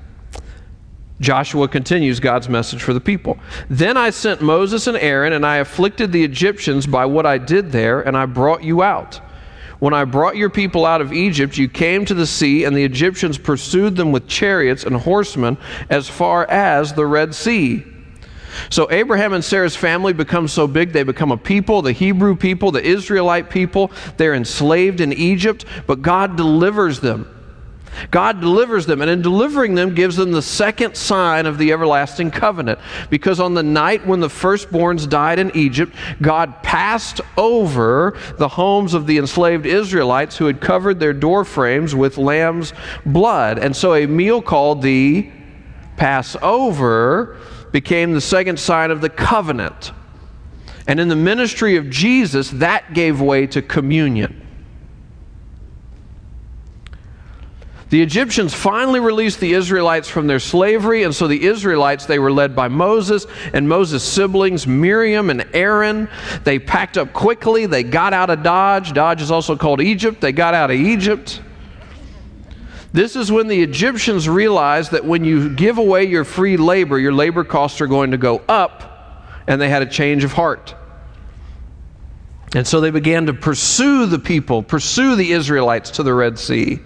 Joshua 1.22 1.68
continues 1.68 2.20
God's 2.20 2.50
message 2.50 2.84
for 2.84 2.94
the 2.94 3.00
people. 3.00 3.40
Then 3.70 3.96
I 3.96 4.10
sent 4.10 4.42
Moses 4.42 4.88
and 4.88 4.98
Aaron, 4.98 5.34
and 5.34 5.46
I 5.46 5.58
afflicted 5.58 6.12
the 6.12 6.24
Egyptians 6.24 6.86
by 6.86 7.06
what 7.06 7.26
I 7.26 7.38
did 7.38 7.72
there, 7.72 8.02
and 8.02 8.18
I 8.18 8.26
brought 8.26 8.64
you 8.64 8.84
out. 8.84 9.22
When 9.80 9.94
I 9.94 10.06
brought 10.06 10.36
your 10.36 10.50
people 10.50 10.86
out 10.86 11.02
of 11.02 11.14
Egypt, 11.14 11.58
you 11.58 11.70
came 11.70 12.06
to 12.06 12.14
the 12.14 12.28
sea, 12.28 12.64
and 12.64 12.76
the 12.76 12.84
Egyptians 12.84 13.38
pursued 13.38 13.96
them 13.96 14.12
with 14.12 14.28
chariots 14.28 14.84
and 14.84 14.96
horsemen 14.96 15.58
as 15.90 16.10
far 16.10 16.50
as 16.50 16.94
the 16.94 17.06
Red 17.06 17.34
Sea. 17.36 17.84
So 18.70 18.90
Abraham 18.90 19.34
and 19.34 19.44
Sarah's 19.44 19.76
family 19.76 20.14
become 20.14 20.48
so 20.48 20.66
big, 20.66 20.94
they 20.94 21.04
become 21.04 21.32
a 21.32 21.38
people, 21.38 21.82
the 21.82 21.92
Hebrew 21.92 22.36
people, 22.36 22.72
the 22.72 22.84
Israelite 22.84 23.50
people. 23.50 23.92
They're 24.18 24.34
enslaved 24.34 25.02
in 25.02 25.12
Egypt, 25.14 25.66
but 25.88 26.02
God 26.02 26.38
delivers 26.38 27.02
them. 27.02 27.35
God 28.12 28.42
delivers 28.42 28.86
them, 28.86 29.02
and 29.02 29.10
in 29.10 29.22
delivering 29.22 29.76
them, 29.76 29.96
gives 29.96 30.16
them 30.16 30.32
the 30.32 30.42
second 30.42 30.96
sign 30.96 31.46
of 31.46 31.58
the 31.58 31.72
everlasting 31.72 32.32
covenant. 32.32 32.80
Because 33.10 33.40
on 33.40 33.54
the 33.54 33.64
night 33.64 34.06
when 34.06 34.20
the 34.20 34.28
firstborns 34.28 35.10
died 35.10 35.40
in 35.40 35.56
Egypt, 35.56 35.96
God 36.22 36.62
passed 36.64 37.22
over 37.38 38.18
the 38.38 38.48
homes 38.48 38.94
of 38.94 39.08
the 39.08 39.18
enslaved 39.18 39.66
Israelites 39.66 40.38
who 40.38 40.46
had 40.46 40.62
covered 40.62 41.00
their 41.00 41.14
door 41.14 41.46
frames 41.46 41.96
with 41.96 42.18
lamb's 42.18 42.74
blood. 43.06 43.60
And 43.60 43.76
so 43.76 43.94
a 43.94 44.06
meal 44.06 44.42
called 44.42 44.82
the 44.82 45.32
Passover 45.98 47.38
became 47.72 48.14
the 48.14 48.22
second 48.22 48.60
sign 48.60 48.92
of 48.92 49.02
the 49.02 49.10
covenant. 49.10 49.92
And 50.88 51.00
in 51.00 51.08
the 51.08 51.16
ministry 51.16 51.78
of 51.78 51.90
Jesus, 51.90 52.52
that 52.52 52.94
gave 52.94 53.20
way 53.20 53.48
to 53.48 53.62
communion. 53.62 54.45
The 57.96 58.02
Egyptians 58.02 58.54
finally 58.54 59.00
released 59.00 59.40
the 59.40 59.54
Israelites 59.54 60.10
from 60.10 60.28
their 60.28 60.42
slavery, 60.42 61.04
and 61.04 61.16
so 61.16 61.30
the 61.30 61.46
Israelites, 61.46 62.06
they 62.06 62.20
were 62.20 62.30
led 62.30 62.54
by 62.54 62.68
Moses 62.68 63.26
and 63.54 63.70
Moses' 63.70 64.04
siblings, 64.04 64.68
Miriam 64.68 65.30
and 65.30 65.46
Aaron. 65.54 66.10
They 66.44 66.60
packed 66.60 66.98
up 66.98 67.14
quickly. 67.14 67.68
They 67.68 67.84
got 67.84 68.12
out 68.12 68.30
of 68.30 68.44
Dodge. 68.44 68.92
Dodge 68.92 69.22
is 69.22 69.32
also 69.32 69.56
called 69.56 69.80
Egypt. 69.80 70.20
They 70.20 70.34
got 70.34 70.54
out 70.54 70.72
of 70.72 70.76
Egypt. 70.76 71.42
This 72.92 73.16
is 73.16 73.32
when 73.32 73.48
the 73.48 73.64
Egyptians 73.64 74.28
realized 74.28 74.92
that 74.92 75.06
when 75.06 75.24
you 75.24 75.56
give 75.56 75.78
away 75.78 76.04
your 76.04 76.26
free 76.26 76.58
labor, 76.58 77.00
your 77.00 77.14
labor 77.14 77.46
costs 77.46 77.80
are 77.80 77.88
going 77.88 78.12
to 78.12 78.18
go 78.18 78.42
up, 78.50 79.26
and 79.48 79.62
they 79.62 79.70
had 79.70 79.84
a 79.84 79.90
change 79.90 80.26
of 80.26 80.34
heart. 80.34 80.76
And 82.54 82.68
so 82.68 82.82
they 82.82 82.92
began 82.92 83.28
to 83.28 83.34
pursue 83.34 84.06
the 84.06 84.20
people, 84.20 84.64
pursue 84.64 85.16
the 85.16 85.32
Israelites 85.32 85.92
to 85.92 86.04
the 86.04 86.14
Red 86.14 86.38
Sea. 86.38 86.82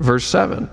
Verse 0.00 0.26
7. 0.26 0.68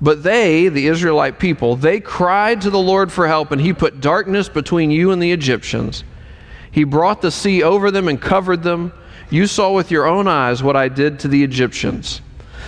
But 0.00 0.22
they, 0.22 0.68
the 0.68 0.86
Israelite 0.86 1.38
people, 1.38 1.74
they 1.74 2.00
cried 2.00 2.60
to 2.60 2.70
the 2.70 2.78
Lord 2.78 3.10
for 3.10 3.26
help, 3.26 3.50
and 3.50 3.60
he 3.60 3.72
put 3.72 4.00
darkness 4.00 4.48
between 4.48 4.90
you 4.90 5.10
and 5.10 5.22
the 5.22 5.32
Egyptians. 5.32 6.04
He 6.70 6.84
brought 6.84 7.22
the 7.22 7.30
sea 7.30 7.62
over 7.62 7.90
them 7.90 8.06
and 8.06 8.20
covered 8.20 8.62
them. 8.62 8.92
You 9.30 9.46
saw 9.46 9.72
with 9.72 9.90
your 9.90 10.06
own 10.06 10.28
eyes 10.28 10.62
what 10.62 10.76
I 10.76 10.88
did 10.88 11.18
to 11.20 11.28
the 11.28 11.42
Egyptians. 11.42 12.20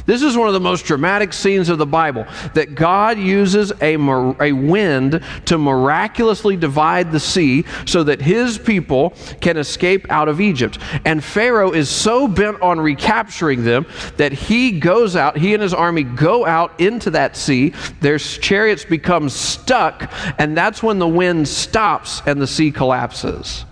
This 0.07 0.23
is 0.23 0.37
one 0.37 0.49
of 0.49 0.55
the 0.55 0.61
most 0.61 0.85
dramatic 0.85 1.33
scenes 1.33 1.69
of 1.69 1.79
the 1.79 1.87
Bible 1.87 2.27
that 2.55 2.75
God 2.75 3.19
uses 3.19 3.73
a, 3.81 3.97
a 4.41 4.53
wind 4.53 5.23
to 5.47 5.59
miraculously 5.59 6.57
divide 6.57 7.13
the 7.13 7.21
sea 7.21 7.65
so 7.87 8.05
that 8.05 8.21
his 8.21 8.59
people 8.59 9.15
can 9.41 9.57
escape 9.57 10.07
out 10.11 10.29
of 10.29 10.41
Egypt. 10.41 10.79
And 11.05 11.23
Pharaoh 11.23 11.73
is 11.73 11.89
so 11.89 12.29
bent 12.29 12.61
on 12.61 12.81
recapturing 12.81 13.65
them 13.65 13.87
that 14.17 14.33
he 14.33 14.79
goes 14.79 15.17
out, 15.17 15.37
he 15.37 15.55
and 15.55 15.63
his 15.63 15.75
army 15.75 16.03
go 16.03 16.47
out 16.47 16.81
into 16.81 17.11
that 17.11 17.37
sea. 17.37 17.73
Their 18.01 18.19
chariots 18.19 18.85
become 18.85 19.29
stuck, 19.29 20.13
and 20.39 20.57
that's 20.57 20.83
when 20.83 20.99
the 20.99 21.09
wind 21.09 21.49
stops 21.49 22.23
and 22.27 22.41
the 22.41 22.47
sea 22.47 22.71
collapses. 22.71 23.65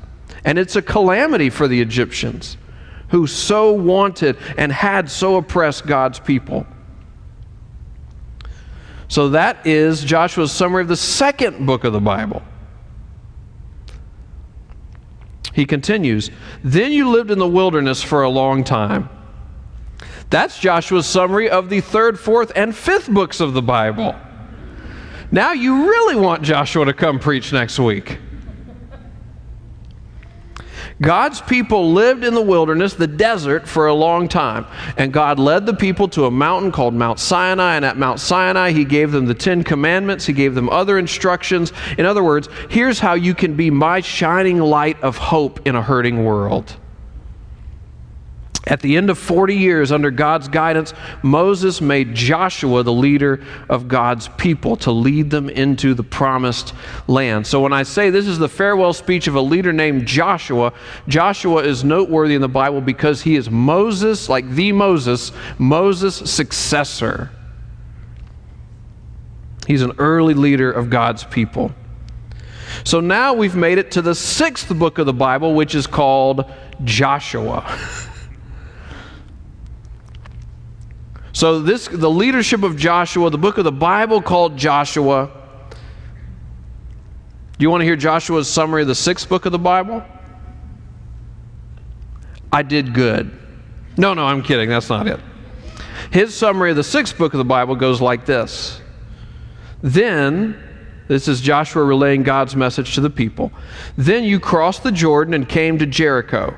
And 0.44 0.58
it's 0.58 0.76
a 0.76 0.82
calamity 0.82 1.50
for 1.50 1.66
the 1.66 1.80
Egyptians 1.80 2.56
who 3.10 3.26
so 3.26 3.72
wanted 3.72 4.36
and 4.56 4.72
had 4.72 5.10
so 5.10 5.36
oppressed 5.36 5.86
God's 5.86 6.18
people. 6.18 6.66
So 9.08 9.28
that 9.30 9.66
is 9.66 10.02
Joshua's 10.02 10.52
summary 10.52 10.82
of 10.82 10.88
the 10.88 10.96
second 10.96 11.64
book 11.66 11.84
of 11.84 11.92
the 11.92 12.00
Bible. 12.00 12.42
He 15.52 15.64
continues, 15.64 16.30
Then 16.62 16.92
you 16.92 17.08
lived 17.08 17.30
in 17.30 17.38
the 17.38 17.46
wilderness 17.48 18.02
for 18.02 18.22
a 18.22 18.28
long 18.28 18.64
time. 18.64 19.08
That's 20.28 20.58
Joshua's 20.58 21.06
summary 21.06 21.48
of 21.48 21.70
the 21.70 21.80
third, 21.80 22.18
fourth, 22.18 22.52
and 22.56 22.74
fifth 22.74 23.08
books 23.08 23.40
of 23.40 23.54
the 23.54 23.62
Bible. 23.62 24.14
Now 25.30 25.52
you 25.52 25.88
really 25.88 26.16
want 26.16 26.42
Joshua 26.42 26.84
to 26.84 26.92
come 26.92 27.18
preach 27.18 27.52
next 27.52 27.78
week. 27.78 28.18
God's 31.00 31.42
people 31.42 31.92
lived 31.92 32.24
in 32.24 32.34
the 32.34 32.42
wilderness, 32.42 32.94
the 32.94 33.06
desert, 33.06 33.68
for 33.68 33.86
a 33.86 33.94
long 33.94 34.28
time. 34.28 34.66
And 34.96 35.12
God 35.12 35.38
led 35.38 35.66
the 35.66 35.74
people 35.74 36.08
to 36.08 36.24
a 36.24 36.30
mountain 36.30 36.72
called 36.72 36.94
Mount 36.94 37.18
Sinai. 37.18 37.76
And 37.76 37.84
at 37.84 37.98
Mount 37.98 38.18
Sinai, 38.18 38.72
He 38.72 38.84
gave 38.84 39.12
them 39.12 39.26
the 39.26 39.34
Ten 39.34 39.62
Commandments. 39.62 40.24
He 40.24 40.32
gave 40.32 40.54
them 40.54 40.70
other 40.70 40.98
instructions. 40.98 41.72
In 41.98 42.06
other 42.06 42.24
words, 42.24 42.48
here's 42.70 42.98
how 42.98 43.14
you 43.14 43.34
can 43.34 43.54
be 43.54 43.70
my 43.70 44.00
shining 44.00 44.58
light 44.58 45.00
of 45.02 45.18
hope 45.18 45.66
in 45.66 45.76
a 45.76 45.82
hurting 45.82 46.24
world. 46.24 46.76
At 48.68 48.80
the 48.80 48.96
end 48.96 49.10
of 49.10 49.18
40 49.18 49.54
years 49.54 49.92
under 49.92 50.10
God's 50.10 50.48
guidance, 50.48 50.92
Moses 51.22 51.80
made 51.80 52.16
Joshua 52.16 52.82
the 52.82 52.92
leader 52.92 53.40
of 53.68 53.86
God's 53.86 54.26
people 54.38 54.74
to 54.78 54.90
lead 54.90 55.30
them 55.30 55.48
into 55.48 55.94
the 55.94 56.02
promised 56.02 56.74
land. 57.06 57.46
So 57.46 57.60
when 57.60 57.72
I 57.72 57.84
say 57.84 58.10
this 58.10 58.26
is 58.26 58.40
the 58.40 58.48
farewell 58.48 58.92
speech 58.92 59.28
of 59.28 59.36
a 59.36 59.40
leader 59.40 59.72
named 59.72 60.06
Joshua, 60.06 60.72
Joshua 61.06 61.62
is 61.62 61.84
noteworthy 61.84 62.34
in 62.34 62.40
the 62.40 62.48
Bible 62.48 62.80
because 62.80 63.22
he 63.22 63.36
is 63.36 63.48
Moses, 63.48 64.28
like 64.28 64.48
the 64.50 64.72
Moses, 64.72 65.30
Moses' 65.58 66.28
successor. 66.28 67.30
He's 69.68 69.82
an 69.82 69.92
early 69.98 70.34
leader 70.34 70.72
of 70.72 70.90
God's 70.90 71.22
people. 71.22 71.70
So 72.82 72.98
now 72.98 73.32
we've 73.32 73.56
made 73.56 73.78
it 73.78 73.92
to 73.92 74.02
the 74.02 74.14
sixth 74.14 74.76
book 74.76 74.98
of 74.98 75.06
the 75.06 75.12
Bible, 75.12 75.54
which 75.54 75.76
is 75.76 75.86
called 75.86 76.50
Joshua. 76.82 77.64
So 81.36 81.60
this 81.60 81.86
the 81.86 82.08
leadership 82.08 82.62
of 82.62 82.78
Joshua, 82.78 83.28
the 83.28 83.36
book 83.36 83.58
of 83.58 83.64
the 83.64 83.70
Bible 83.70 84.22
called 84.22 84.56
Joshua. 84.56 85.30
Do 85.70 87.62
you 87.62 87.68
want 87.68 87.82
to 87.82 87.84
hear 87.84 87.94
Joshua's 87.94 88.48
summary 88.48 88.80
of 88.80 88.88
the 88.88 88.94
sixth 88.94 89.28
book 89.28 89.44
of 89.44 89.52
the 89.52 89.58
Bible? 89.58 90.02
I 92.50 92.62
did 92.62 92.94
good. 92.94 93.38
No, 93.98 94.14
no, 94.14 94.24
I'm 94.24 94.42
kidding. 94.42 94.70
That's 94.70 94.88
not 94.88 95.06
it. 95.08 95.20
His 96.10 96.34
summary 96.34 96.70
of 96.70 96.76
the 96.76 96.82
sixth 96.82 97.18
book 97.18 97.34
of 97.34 97.38
the 97.38 97.44
Bible 97.44 97.76
goes 97.76 98.00
like 98.00 98.24
this. 98.24 98.80
Then, 99.82 100.58
this 101.06 101.28
is 101.28 101.42
Joshua 101.42 101.84
relaying 101.84 102.22
God's 102.22 102.56
message 102.56 102.94
to 102.94 103.02
the 103.02 103.10
people. 103.10 103.52
Then 103.98 104.24
you 104.24 104.40
crossed 104.40 104.84
the 104.84 104.92
Jordan 104.92 105.34
and 105.34 105.46
came 105.46 105.78
to 105.80 105.84
Jericho. 105.84 106.56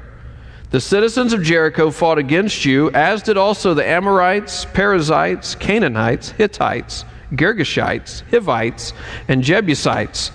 The 0.70 0.80
citizens 0.80 1.32
of 1.32 1.42
Jericho 1.42 1.90
fought 1.90 2.18
against 2.18 2.66
you, 2.66 2.90
as 2.90 3.22
did 3.22 3.38
also 3.38 3.72
the 3.72 3.86
Amorites, 3.86 4.66
Perizzites, 4.66 5.54
Canaanites, 5.54 6.30
Hittites, 6.32 7.06
Girgashites, 7.32 8.22
Hivites, 8.30 8.92
and 9.28 9.42
Jebusites. 9.42 10.30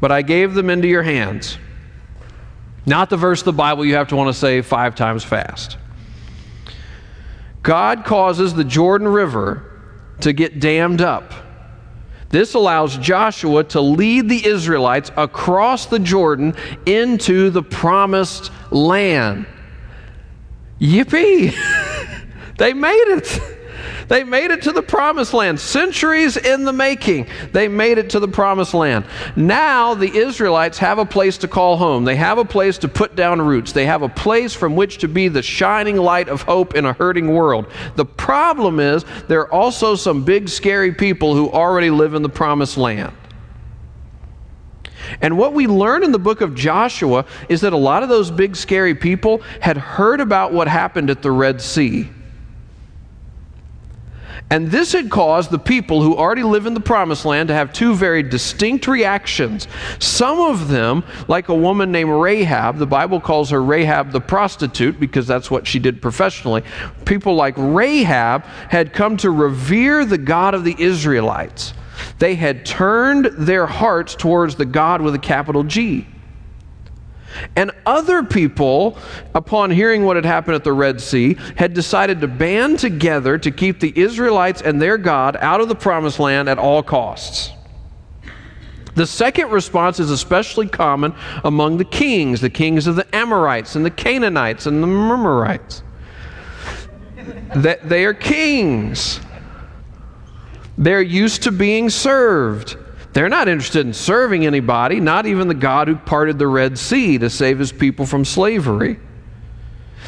But 0.00 0.10
I 0.10 0.22
gave 0.22 0.54
them 0.54 0.68
into 0.68 0.88
your 0.88 1.04
hands. 1.04 1.58
Not 2.86 3.08
the 3.08 3.16
verse 3.16 3.40
of 3.40 3.44
the 3.44 3.52
Bible 3.52 3.84
you 3.84 3.94
have 3.94 4.08
to 4.08 4.16
want 4.16 4.34
to 4.34 4.38
say 4.38 4.62
five 4.62 4.96
times 4.96 5.22
fast. 5.22 5.76
God 7.62 8.04
causes 8.04 8.54
the 8.54 8.64
Jordan 8.64 9.06
River 9.06 9.80
to 10.20 10.32
get 10.32 10.58
dammed 10.58 11.00
up. 11.00 11.32
This 12.30 12.54
allows 12.54 12.96
Joshua 12.98 13.62
to 13.64 13.80
lead 13.80 14.28
the 14.28 14.44
Israelites 14.44 15.12
across 15.16 15.86
the 15.86 15.98
Jordan 15.98 16.54
into 16.84 17.50
the 17.50 17.62
promised 17.62 18.50
land. 18.70 19.46
Yippee! 20.80 21.54
they 22.58 22.72
made 22.72 23.08
it. 23.08 23.40
They 24.08 24.24
made 24.24 24.50
it 24.50 24.62
to 24.62 24.72
the 24.72 24.82
promised 24.82 25.34
land. 25.34 25.60
Centuries 25.60 26.36
in 26.36 26.64
the 26.64 26.72
making, 26.72 27.26
they 27.52 27.68
made 27.68 27.98
it 27.98 28.10
to 28.10 28.20
the 28.20 28.28
promised 28.28 28.74
land. 28.74 29.04
Now 29.36 29.94
the 29.94 30.10
Israelites 30.16 30.78
have 30.78 30.98
a 30.98 31.04
place 31.04 31.38
to 31.38 31.48
call 31.48 31.76
home. 31.76 32.04
They 32.04 32.16
have 32.16 32.38
a 32.38 32.44
place 32.44 32.78
to 32.78 32.88
put 32.88 33.14
down 33.14 33.40
roots. 33.40 33.72
They 33.72 33.86
have 33.86 34.02
a 34.02 34.08
place 34.08 34.54
from 34.54 34.76
which 34.76 34.98
to 34.98 35.08
be 35.08 35.28
the 35.28 35.42
shining 35.42 35.96
light 35.96 36.28
of 36.28 36.42
hope 36.42 36.74
in 36.74 36.86
a 36.86 36.94
hurting 36.94 37.32
world. 37.32 37.66
The 37.96 38.06
problem 38.06 38.80
is 38.80 39.04
there 39.28 39.40
are 39.40 39.52
also 39.52 39.94
some 39.94 40.24
big, 40.24 40.48
scary 40.48 40.92
people 40.92 41.34
who 41.34 41.50
already 41.50 41.90
live 41.90 42.14
in 42.14 42.22
the 42.22 42.28
promised 42.30 42.78
land. 42.78 43.12
And 45.20 45.38
what 45.38 45.52
we 45.52 45.66
learn 45.66 46.04
in 46.04 46.12
the 46.12 46.18
book 46.18 46.40
of 46.40 46.54
Joshua 46.54 47.24
is 47.48 47.60
that 47.62 47.72
a 47.72 47.76
lot 47.76 48.02
of 48.02 48.08
those 48.08 48.30
big, 48.30 48.56
scary 48.56 48.94
people 48.94 49.42
had 49.60 49.76
heard 49.76 50.20
about 50.20 50.52
what 50.52 50.68
happened 50.68 51.10
at 51.10 51.22
the 51.22 51.30
Red 51.30 51.60
Sea. 51.60 52.08
And 54.50 54.70
this 54.70 54.92
had 54.92 55.10
caused 55.10 55.50
the 55.50 55.58
people 55.58 56.00
who 56.02 56.16
already 56.16 56.42
live 56.42 56.64
in 56.64 56.72
the 56.72 56.80
promised 56.80 57.26
land 57.26 57.48
to 57.48 57.54
have 57.54 57.70
two 57.70 57.94
very 57.94 58.22
distinct 58.22 58.86
reactions. 58.86 59.68
Some 59.98 60.40
of 60.40 60.68
them, 60.68 61.04
like 61.26 61.50
a 61.50 61.54
woman 61.54 61.92
named 61.92 62.10
Rahab, 62.10 62.78
the 62.78 62.86
Bible 62.86 63.20
calls 63.20 63.50
her 63.50 63.62
Rahab 63.62 64.10
the 64.10 64.22
prostitute 64.22 64.98
because 64.98 65.26
that's 65.26 65.50
what 65.50 65.66
she 65.66 65.78
did 65.78 66.00
professionally. 66.00 66.62
People 67.04 67.34
like 67.34 67.54
Rahab 67.58 68.42
had 68.70 68.94
come 68.94 69.18
to 69.18 69.30
revere 69.30 70.06
the 70.06 70.18
God 70.18 70.54
of 70.54 70.64
the 70.64 70.76
Israelites. 70.78 71.74
They 72.18 72.34
had 72.34 72.64
turned 72.64 73.26
their 73.26 73.66
hearts 73.66 74.14
towards 74.14 74.56
the 74.56 74.64
God 74.64 75.00
with 75.02 75.14
a 75.14 75.18
capital 75.18 75.64
G. 75.64 76.06
And 77.54 77.70
other 77.86 78.22
people, 78.22 78.96
upon 79.34 79.70
hearing 79.70 80.04
what 80.04 80.16
had 80.16 80.24
happened 80.24 80.54
at 80.54 80.64
the 80.64 80.72
Red 80.72 81.00
Sea, 81.00 81.36
had 81.56 81.74
decided 81.74 82.20
to 82.20 82.28
band 82.28 82.78
together 82.78 83.38
to 83.38 83.50
keep 83.50 83.80
the 83.80 83.92
Israelites 83.96 84.62
and 84.62 84.80
their 84.80 84.98
God 84.98 85.36
out 85.36 85.60
of 85.60 85.68
the 85.68 85.74
promised 85.74 86.18
land 86.18 86.48
at 86.48 86.58
all 86.58 86.82
costs. 86.82 87.52
The 88.94 89.06
second 89.06 89.50
response 89.50 90.00
is 90.00 90.10
especially 90.10 90.66
common 90.66 91.14
among 91.44 91.76
the 91.76 91.84
kings, 91.84 92.40
the 92.40 92.50
kings 92.50 92.88
of 92.88 92.96
the 92.96 93.06
Amorites 93.14 93.76
and 93.76 93.84
the 93.84 93.90
Canaanites 93.90 94.66
and 94.66 94.82
the 94.82 94.88
Murmurites. 94.88 95.82
That 97.54 97.88
they 97.88 98.04
are 98.06 98.14
kings. 98.14 99.20
They're 100.78 101.02
used 101.02 101.42
to 101.42 101.52
being 101.52 101.90
served. 101.90 102.76
They're 103.12 103.28
not 103.28 103.48
interested 103.48 103.84
in 103.84 103.92
serving 103.92 104.46
anybody, 104.46 105.00
not 105.00 105.26
even 105.26 105.48
the 105.48 105.54
God 105.54 105.88
who 105.88 105.96
parted 105.96 106.38
the 106.38 106.46
Red 106.46 106.78
Sea 106.78 107.18
to 107.18 107.28
save 107.28 107.58
his 107.58 107.72
people 107.72 108.06
from 108.06 108.24
slavery. 108.24 109.00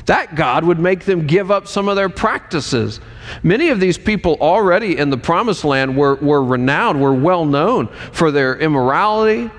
That 0.06 0.36
God 0.36 0.64
would 0.64 0.78
make 0.78 1.04
them 1.04 1.26
give 1.26 1.50
up 1.50 1.66
some 1.66 1.88
of 1.88 1.96
their 1.96 2.08
practices. 2.08 3.00
Many 3.42 3.70
of 3.70 3.80
these 3.80 3.98
people 3.98 4.38
already 4.40 4.96
in 4.96 5.10
the 5.10 5.18
promised 5.18 5.64
land 5.64 5.96
were, 5.96 6.14
were 6.16 6.42
renowned, 6.42 7.00
were 7.00 7.12
well 7.12 7.44
known 7.44 7.88
for 8.12 8.30
their 8.30 8.56
immorality, 8.56 9.50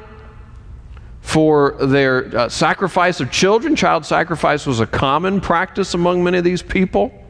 for 1.20 1.76
their 1.80 2.36
uh, 2.36 2.50
sacrifice 2.50 3.20
of 3.20 3.32
children. 3.32 3.76
Child 3.76 4.06
sacrifice 4.06 4.66
was 4.66 4.80
a 4.80 4.88
common 4.88 5.42
practice 5.42 5.94
among 5.94 6.24
many 6.24 6.38
of 6.38 6.44
these 6.44 6.62
people. 6.62 7.21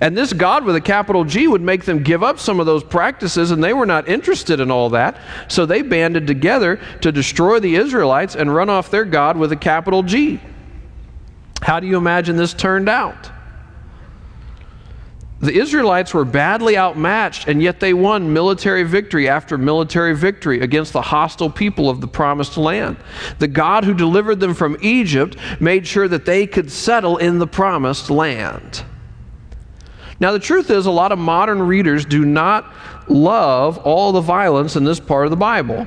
And 0.00 0.16
this 0.16 0.32
God 0.32 0.64
with 0.64 0.76
a 0.76 0.80
capital 0.80 1.24
G 1.24 1.48
would 1.48 1.62
make 1.62 1.84
them 1.84 2.02
give 2.02 2.22
up 2.22 2.38
some 2.38 2.60
of 2.60 2.66
those 2.66 2.84
practices, 2.84 3.50
and 3.50 3.62
they 3.62 3.72
were 3.72 3.86
not 3.86 4.08
interested 4.08 4.60
in 4.60 4.70
all 4.70 4.90
that. 4.90 5.18
So 5.48 5.66
they 5.66 5.82
banded 5.82 6.26
together 6.26 6.80
to 7.00 7.12
destroy 7.12 7.60
the 7.60 7.76
Israelites 7.76 8.36
and 8.36 8.54
run 8.54 8.70
off 8.70 8.90
their 8.90 9.04
God 9.04 9.36
with 9.36 9.52
a 9.52 9.56
capital 9.56 10.02
G. 10.02 10.40
How 11.62 11.80
do 11.80 11.86
you 11.86 11.96
imagine 11.96 12.36
this 12.36 12.54
turned 12.54 12.88
out? 12.88 13.30
The 15.40 15.54
Israelites 15.54 16.12
were 16.12 16.26
badly 16.26 16.76
outmatched, 16.76 17.48
and 17.48 17.62
yet 17.62 17.80
they 17.80 17.94
won 17.94 18.30
military 18.30 18.82
victory 18.82 19.26
after 19.26 19.56
military 19.56 20.14
victory 20.14 20.60
against 20.60 20.92
the 20.92 21.00
hostile 21.00 21.48
people 21.48 21.88
of 21.88 22.02
the 22.02 22.06
promised 22.06 22.58
land. 22.58 22.98
The 23.38 23.48
God 23.48 23.84
who 23.84 23.94
delivered 23.94 24.38
them 24.38 24.52
from 24.52 24.76
Egypt 24.82 25.36
made 25.58 25.86
sure 25.86 26.08
that 26.08 26.26
they 26.26 26.46
could 26.46 26.70
settle 26.70 27.16
in 27.16 27.38
the 27.38 27.46
promised 27.46 28.10
land. 28.10 28.84
Now, 30.20 30.32
the 30.32 30.38
truth 30.38 30.70
is, 30.70 30.84
a 30.84 30.90
lot 30.90 31.12
of 31.12 31.18
modern 31.18 31.62
readers 31.62 32.04
do 32.04 32.26
not 32.26 32.70
love 33.08 33.78
all 33.78 34.12
the 34.12 34.20
violence 34.20 34.76
in 34.76 34.84
this 34.84 35.00
part 35.00 35.24
of 35.24 35.30
the 35.30 35.36
Bible. 35.36 35.86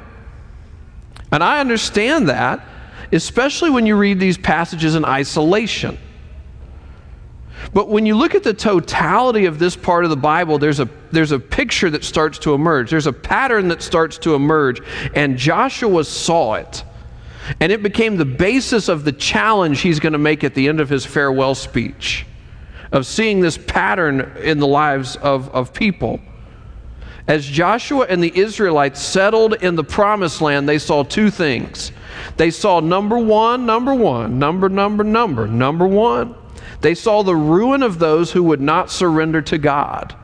And 1.32 1.43
I 1.43 1.60
understand 1.60 2.30
that, 2.30 2.67
especially 3.12 3.69
when 3.69 3.86
you 3.86 3.96
read 3.96 4.19
these 4.19 4.38
passages 4.38 4.96
in 4.96 5.06
isolation. 5.06 6.00
But 7.74 7.89
when 7.89 8.08
you 8.08 8.15
look 8.15 8.34
at 8.34 8.43
the 8.43 8.56
totality 8.56 9.46
of 9.46 9.60
this 9.60 9.76
part 9.76 10.04
of 10.04 10.10
the 10.10 10.17
Bible, 10.17 10.58
there's 10.58 10.80
a, 10.80 10.89
there's 11.12 11.32
a 11.32 11.39
picture 11.39 11.91
that 11.91 12.04
starts 12.04 12.39
to 12.39 12.56
emerge. 12.56 12.89
There's 12.89 13.08
a 13.08 13.13
pattern 13.13 13.67
that 13.67 13.84
starts 13.84 14.17
to 14.19 14.34
emerge. 14.34 14.82
And 15.15 15.38
Joshua 15.38 16.04
saw 16.04 16.56
it. 16.56 16.84
And 17.60 17.72
it 17.72 17.84
became 17.84 18.17
the 18.17 18.26
basis 18.26 18.89
of 18.89 19.06
the 19.06 19.12
challenge 19.12 19.82
he's 19.82 20.00
going 20.00 20.13
to 20.13 20.19
make 20.19 20.43
at 20.43 20.56
the 20.56 20.67
end 20.67 20.80
of 20.80 20.89
his 20.89 21.06
farewell 21.06 21.56
speech 21.56 22.26
of 22.93 23.06
seeing 23.08 23.41
this 23.41 23.58
pattern 23.58 24.32
in 24.41 24.60
the 24.60 24.67
lives 24.67 25.17
of, 25.17 25.49
of 25.49 25.73
people. 25.73 26.21
As 27.27 27.45
Joshua 27.45 28.06
and 28.08 28.23
the 28.23 28.38
Israelites 28.38 29.01
settled 29.01 29.56
in 29.56 29.75
the 29.75 29.84
promised 29.84 30.41
land, 30.41 30.69
they 30.69 30.77
saw 30.77 31.03
two 31.03 31.29
things. 31.29 31.91
They 32.38 32.51
saw 32.51 32.79
number 32.79 33.17
one, 33.17 33.65
number 33.65 33.95
one, 33.95 34.38
number, 34.39 34.69
number, 34.69 35.03
number, 35.03 35.47
number 35.47 35.88
one. 35.88 36.36
They 36.82 36.93
saw 36.93 37.23
the 37.23 37.36
ruin 37.36 37.82
of 37.82 37.97
those 37.97 38.32
who 38.32 38.43
would 38.43 38.62
not 38.62 38.91
surrender 38.91 39.41
to 39.41 39.58
God. 39.58 40.15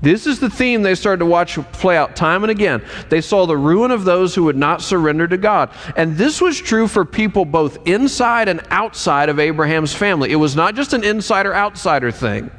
This 0.00 0.26
is 0.26 0.38
the 0.38 0.50
theme 0.50 0.82
they 0.82 0.94
started 0.94 1.18
to 1.20 1.26
watch 1.26 1.54
play 1.72 1.96
out 1.96 2.14
time 2.14 2.44
and 2.44 2.50
again. 2.50 2.84
They 3.08 3.20
saw 3.20 3.46
the 3.46 3.56
ruin 3.56 3.90
of 3.90 4.04
those 4.04 4.34
who 4.34 4.44
would 4.44 4.56
not 4.56 4.80
surrender 4.80 5.26
to 5.26 5.36
God. 5.36 5.70
And 5.96 6.16
this 6.16 6.40
was 6.40 6.60
true 6.60 6.86
for 6.86 7.04
people 7.04 7.44
both 7.44 7.86
inside 7.86 8.48
and 8.48 8.60
outside 8.70 9.28
of 9.28 9.40
Abraham's 9.40 9.92
family. 9.92 10.30
It 10.30 10.36
was 10.36 10.54
not 10.54 10.76
just 10.76 10.92
an 10.92 11.02
insider 11.02 11.54
outsider 11.54 12.12
thing. 12.12 12.50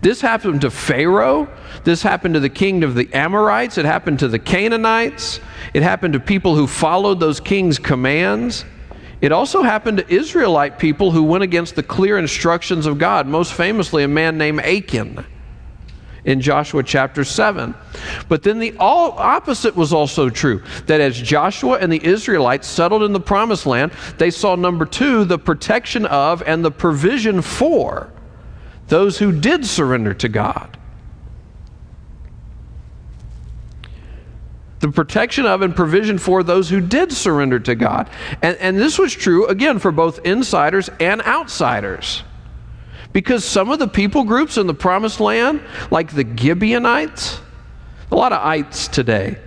This 0.00 0.20
happened 0.20 0.62
to 0.62 0.70
Pharaoh. 0.70 1.48
This 1.84 2.02
happened 2.02 2.34
to 2.34 2.40
the 2.40 2.48
king 2.48 2.82
of 2.82 2.94
the 2.94 3.12
Amorites. 3.14 3.78
It 3.78 3.84
happened 3.84 4.18
to 4.20 4.28
the 4.28 4.38
Canaanites. 4.38 5.38
It 5.72 5.82
happened 5.82 6.14
to 6.14 6.20
people 6.20 6.56
who 6.56 6.66
followed 6.66 7.20
those 7.20 7.38
kings' 7.38 7.78
commands. 7.78 8.64
It 9.20 9.32
also 9.32 9.62
happened 9.62 9.98
to 9.98 10.14
Israelite 10.14 10.78
people 10.78 11.10
who 11.10 11.22
went 11.22 11.42
against 11.42 11.74
the 11.74 11.82
clear 11.82 12.18
instructions 12.18 12.86
of 12.86 12.98
God, 12.98 13.26
most 13.26 13.54
famously 13.54 14.02
a 14.02 14.08
man 14.08 14.36
named 14.36 14.60
Achan 14.60 15.24
in 16.26 16.40
Joshua 16.40 16.82
chapter 16.82 17.24
7. 17.24 17.74
But 18.28 18.42
then 18.42 18.58
the 18.58 18.74
all 18.78 19.12
opposite 19.12 19.74
was 19.74 19.92
also 19.92 20.28
true 20.28 20.62
that 20.86 21.00
as 21.00 21.20
Joshua 21.20 21.78
and 21.78 21.90
the 21.90 22.04
Israelites 22.04 22.66
settled 22.66 23.04
in 23.04 23.12
the 23.12 23.20
promised 23.20 23.64
land, 23.64 23.92
they 24.18 24.30
saw 24.30 24.56
number 24.56 24.84
two, 24.84 25.24
the 25.24 25.38
protection 25.38 26.04
of 26.04 26.42
and 26.42 26.64
the 26.64 26.70
provision 26.70 27.40
for 27.40 28.12
those 28.88 29.18
who 29.18 29.32
did 29.32 29.64
surrender 29.64 30.12
to 30.14 30.28
God. 30.28 30.75
The 34.86 34.92
protection 34.92 35.46
of 35.46 35.62
and 35.62 35.74
provision 35.74 36.16
for 36.16 36.42
those 36.42 36.70
who 36.70 36.80
did 36.80 37.12
surrender 37.12 37.58
to 37.58 37.74
God. 37.74 38.08
And, 38.40 38.56
and 38.58 38.78
this 38.78 38.98
was 38.98 39.12
true, 39.12 39.46
again, 39.46 39.78
for 39.78 39.90
both 39.90 40.24
insiders 40.24 40.88
and 41.00 41.20
outsiders. 41.22 42.22
Because 43.12 43.44
some 43.44 43.70
of 43.70 43.78
the 43.78 43.88
people 43.88 44.24
groups 44.24 44.56
in 44.58 44.66
the 44.66 44.74
promised 44.74 45.20
land, 45.20 45.60
like 45.90 46.14
the 46.14 46.24
Gibeonites, 46.36 47.40
a 48.10 48.14
lot 48.14 48.32
of 48.32 48.44
ites 48.44 48.88
today, 48.88 49.38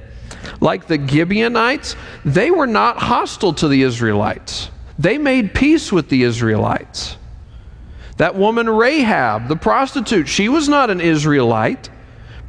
like 0.60 0.88
the 0.88 1.08
Gibeonites, 1.08 1.96
they 2.26 2.52
were 2.52 2.68
not 2.68 2.98
hostile 2.98 3.54
to 3.54 3.68
the 3.68 3.84
Israelites. 3.84 4.70
They 4.98 5.18
made 5.18 5.54
peace 5.54 5.92
with 5.92 6.10
the 6.10 6.24
Israelites. 6.24 7.16
That 8.18 8.36
woman 8.36 8.70
Rahab, 8.70 9.48
the 9.48 9.56
prostitute, 9.56 10.28
she 10.28 10.50
was 10.50 10.68
not 10.68 10.90
an 10.90 11.00
Israelite 11.00 11.90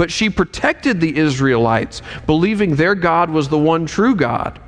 but 0.01 0.11
she 0.11 0.31
protected 0.31 0.99
the 0.99 1.15
Israelites, 1.15 2.01
believing 2.25 2.77
their 2.77 2.95
God 2.95 3.29
was 3.29 3.51
the 3.51 3.59
one 3.59 3.85
true 3.85 4.15
God. 4.15 4.59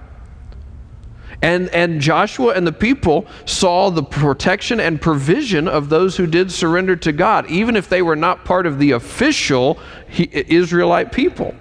And, 1.40 1.70
and 1.70 2.02
Joshua 2.02 2.52
and 2.52 2.66
the 2.66 2.72
people 2.72 3.26
saw 3.46 3.88
the 3.88 4.02
protection 4.02 4.78
and 4.78 5.00
provision 5.00 5.68
of 5.68 5.88
those 5.88 6.18
who 6.18 6.26
did 6.26 6.52
surrender 6.52 6.96
to 6.96 7.12
God, 7.12 7.48
even 7.48 7.76
if 7.76 7.88
they 7.88 8.02
were 8.02 8.14
not 8.14 8.44
part 8.44 8.66
of 8.66 8.78
the 8.78 8.90
official 8.90 9.80
Israelite 10.10 11.12
people. 11.12 11.54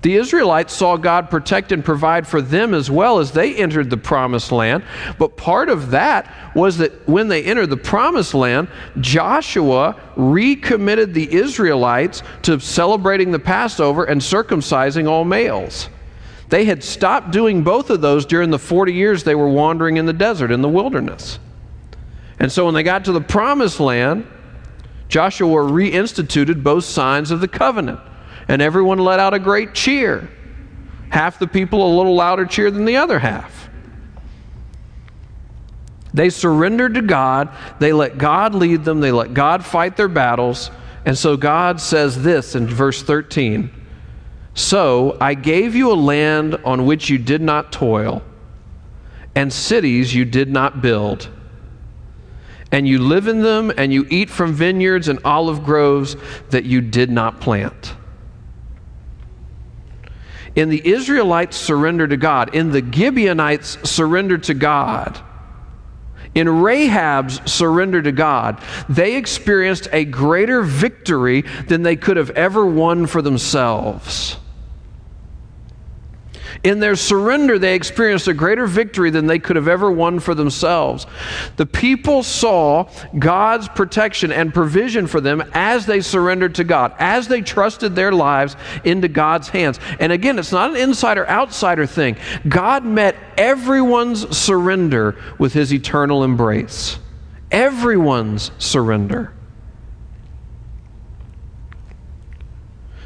The 0.00 0.14
Israelites 0.14 0.72
saw 0.72 0.96
God 0.96 1.28
protect 1.28 1.72
and 1.72 1.84
provide 1.84 2.26
for 2.26 2.40
them 2.40 2.72
as 2.72 2.88
well 2.88 3.18
as 3.18 3.32
they 3.32 3.56
entered 3.56 3.90
the 3.90 3.96
promised 3.96 4.52
land. 4.52 4.84
But 5.18 5.36
part 5.36 5.68
of 5.68 5.90
that 5.90 6.32
was 6.54 6.78
that 6.78 7.08
when 7.08 7.26
they 7.26 7.42
entered 7.42 7.70
the 7.70 7.76
promised 7.76 8.32
land, 8.32 8.68
Joshua 9.00 9.96
recommitted 10.14 11.14
the 11.14 11.32
Israelites 11.32 12.22
to 12.42 12.60
celebrating 12.60 13.32
the 13.32 13.40
Passover 13.40 14.04
and 14.04 14.20
circumcising 14.20 15.08
all 15.08 15.24
males. 15.24 15.88
They 16.48 16.64
had 16.64 16.82
stopped 16.82 17.32
doing 17.32 17.62
both 17.62 17.90
of 17.90 18.00
those 18.00 18.24
during 18.24 18.50
the 18.50 18.58
40 18.58 18.92
years 18.92 19.24
they 19.24 19.34
were 19.34 19.50
wandering 19.50 19.96
in 19.96 20.06
the 20.06 20.12
desert, 20.12 20.50
in 20.50 20.62
the 20.62 20.68
wilderness. 20.68 21.38
And 22.38 22.50
so 22.50 22.64
when 22.64 22.74
they 22.74 22.82
got 22.82 23.04
to 23.06 23.12
the 23.12 23.20
promised 23.20 23.80
land, 23.80 24.26
Joshua 25.08 25.62
reinstituted 25.62 26.62
both 26.62 26.84
signs 26.84 27.30
of 27.30 27.40
the 27.40 27.48
covenant, 27.48 28.00
and 28.48 28.60
everyone 28.62 28.98
let 28.98 29.20
out 29.20 29.34
a 29.34 29.38
great 29.38 29.74
cheer. 29.74 30.28
Half 31.10 31.38
the 31.38 31.46
people 31.46 31.86
a 31.86 31.92
little 31.96 32.14
louder 32.14 32.44
cheer 32.44 32.70
than 32.70 32.84
the 32.84 32.96
other 32.96 33.18
half. 33.18 33.68
They 36.12 36.30
surrendered 36.30 36.94
to 36.94 37.02
God, 37.02 37.50
they 37.78 37.92
let 37.92 38.18
God 38.18 38.54
lead 38.54 38.84
them, 38.84 39.00
they 39.00 39.12
let 39.12 39.34
God 39.34 39.64
fight 39.64 39.96
their 39.96 40.08
battles. 40.08 40.70
And 41.04 41.16
so 41.16 41.36
God 41.36 41.80
says 41.80 42.22
this 42.22 42.54
in 42.54 42.66
verse 42.66 43.02
13 43.02 43.70
So 44.54 45.16
I 45.20 45.34
gave 45.34 45.74
you 45.74 45.92
a 45.92 45.94
land 45.94 46.56
on 46.64 46.86
which 46.86 47.08
you 47.08 47.18
did 47.18 47.40
not 47.40 47.72
toil, 47.72 48.22
and 49.34 49.52
cities 49.52 50.14
you 50.14 50.24
did 50.24 50.50
not 50.50 50.82
build 50.82 51.28
and 52.70 52.86
you 52.86 52.98
live 52.98 53.28
in 53.28 53.42
them, 53.42 53.72
and 53.76 53.92
you 53.92 54.06
eat 54.10 54.28
from 54.28 54.52
vineyards 54.52 55.08
and 55.08 55.18
olive 55.24 55.64
groves 55.64 56.16
that 56.50 56.64
you 56.64 56.80
did 56.80 57.10
not 57.10 57.40
plant. 57.40 57.94
In 60.58 60.70
the 60.70 60.82
Israelites' 60.84 61.56
surrender 61.56 62.08
to 62.08 62.16
God, 62.16 62.52
in 62.52 62.72
the 62.72 62.82
Gibeonites' 62.82 63.78
surrender 63.88 64.38
to 64.38 64.54
God, 64.54 65.16
in 66.34 66.48
Rahab's 66.48 67.40
surrender 67.48 68.02
to 68.02 68.10
God, 68.10 68.60
they 68.88 69.14
experienced 69.14 69.86
a 69.92 70.04
greater 70.04 70.62
victory 70.62 71.42
than 71.68 71.84
they 71.84 71.94
could 71.94 72.16
have 72.16 72.30
ever 72.30 72.66
won 72.66 73.06
for 73.06 73.22
themselves. 73.22 74.36
In 76.64 76.80
their 76.80 76.96
surrender, 76.96 77.58
they 77.58 77.74
experienced 77.74 78.28
a 78.28 78.34
greater 78.34 78.66
victory 78.66 79.10
than 79.10 79.26
they 79.26 79.38
could 79.38 79.56
have 79.56 79.68
ever 79.68 79.90
won 79.90 80.20
for 80.20 80.34
themselves. 80.34 81.06
The 81.56 81.66
people 81.66 82.22
saw 82.22 82.90
God's 83.18 83.68
protection 83.68 84.32
and 84.32 84.52
provision 84.52 85.06
for 85.06 85.20
them 85.20 85.42
as 85.52 85.86
they 85.86 86.00
surrendered 86.00 86.54
to 86.56 86.64
God, 86.64 86.94
as 86.98 87.28
they 87.28 87.40
trusted 87.40 87.94
their 87.94 88.12
lives 88.12 88.56
into 88.84 89.08
God's 89.08 89.48
hands. 89.48 89.78
And 90.00 90.12
again, 90.12 90.38
it's 90.38 90.52
not 90.52 90.70
an 90.70 90.76
insider 90.76 91.28
outsider 91.28 91.86
thing. 91.86 92.16
God 92.48 92.84
met 92.84 93.16
everyone's 93.36 94.36
surrender 94.36 95.16
with 95.38 95.52
his 95.52 95.72
eternal 95.72 96.24
embrace. 96.24 96.98
Everyone's 97.50 98.50
surrender. 98.58 99.32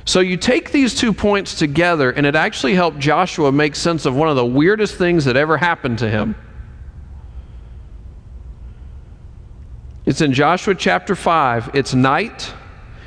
So 0.04 0.20
you 0.20 0.36
take 0.36 0.72
these 0.72 0.94
two 0.94 1.12
points 1.12 1.54
together, 1.54 2.10
and 2.10 2.26
it 2.26 2.34
actually 2.34 2.74
helped 2.74 2.98
Joshua 2.98 3.52
make 3.52 3.76
sense 3.76 4.04
of 4.04 4.16
one 4.16 4.28
of 4.28 4.36
the 4.36 4.44
weirdest 4.44 4.96
things 4.96 5.24
that 5.26 5.36
ever 5.36 5.56
happened 5.56 5.98
to 5.98 6.10
him. 6.10 6.34
It's 10.04 10.20
in 10.20 10.32
Joshua 10.32 10.74
chapter 10.74 11.14
5. 11.14 11.70
It's 11.74 11.94
night, 11.94 12.52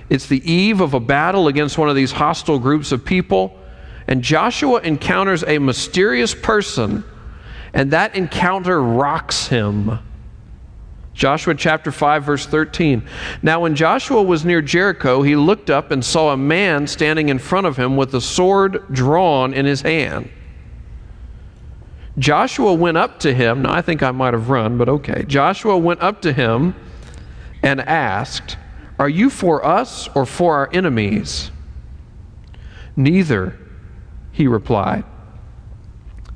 it's 0.10 0.28
the 0.28 0.50
eve 0.50 0.80
of 0.80 0.94
a 0.94 1.00
battle 1.00 1.48
against 1.50 1.78
one 1.78 1.90
of 1.90 1.96
these 1.96 2.14
hostile 2.14 2.60
groups 2.60 2.94
of 2.94 3.04
people, 3.04 3.60
and 4.08 4.22
Joshua 4.22 4.80
encounters 4.80 5.44
a 5.44 5.60
mysterious 5.60 6.34
person, 6.34 7.04
and 7.74 7.92
that 7.92 8.16
encounter 8.16 8.82
rocks 8.82 9.48
him. 9.48 10.00
Joshua 11.16 11.56
chapter 11.56 11.94
5, 11.94 12.24
verse 12.26 12.46
13. 12.46 13.08
Now, 13.42 13.62
when 13.62 13.74
Joshua 13.74 14.22
was 14.22 14.44
near 14.44 14.62
Jericho, 14.62 15.22
he 15.22 15.38
looked 15.38 15.70
up 15.70 15.90
and 15.92 16.04
saw 16.04 16.34
a 16.34 16.38
man 16.38 16.88
standing 16.88 17.30
in 17.30 17.40
front 17.40 17.66
of 17.66 17.78
him 17.78 17.96
with 17.96 18.14
a 18.14 18.20
sword 18.20 18.84
drawn 18.92 19.54
in 19.54 19.66
his 19.66 19.82
hand. 19.82 20.30
Joshua 22.20 22.74
went 22.74 22.98
up 22.98 23.20
to 23.22 23.34
him. 23.34 23.62
Now, 23.62 23.74
I 23.74 23.82
think 23.82 24.04
I 24.04 24.12
might 24.12 24.34
have 24.34 24.50
run, 24.50 24.78
but 24.78 24.90
okay. 24.90 25.24
Joshua 25.24 25.78
went 25.78 26.02
up 26.02 26.22
to 26.24 26.34
him 26.34 26.76
and 27.64 27.80
asked, 27.80 28.58
Are 29.00 29.10
you 29.10 29.30
for 29.30 29.66
us 29.66 30.10
or 30.16 30.26
for 30.26 30.56
our 30.56 30.70
enemies? 30.74 31.50
Neither, 32.98 33.58
he 34.34 34.48
replied. 34.48 35.06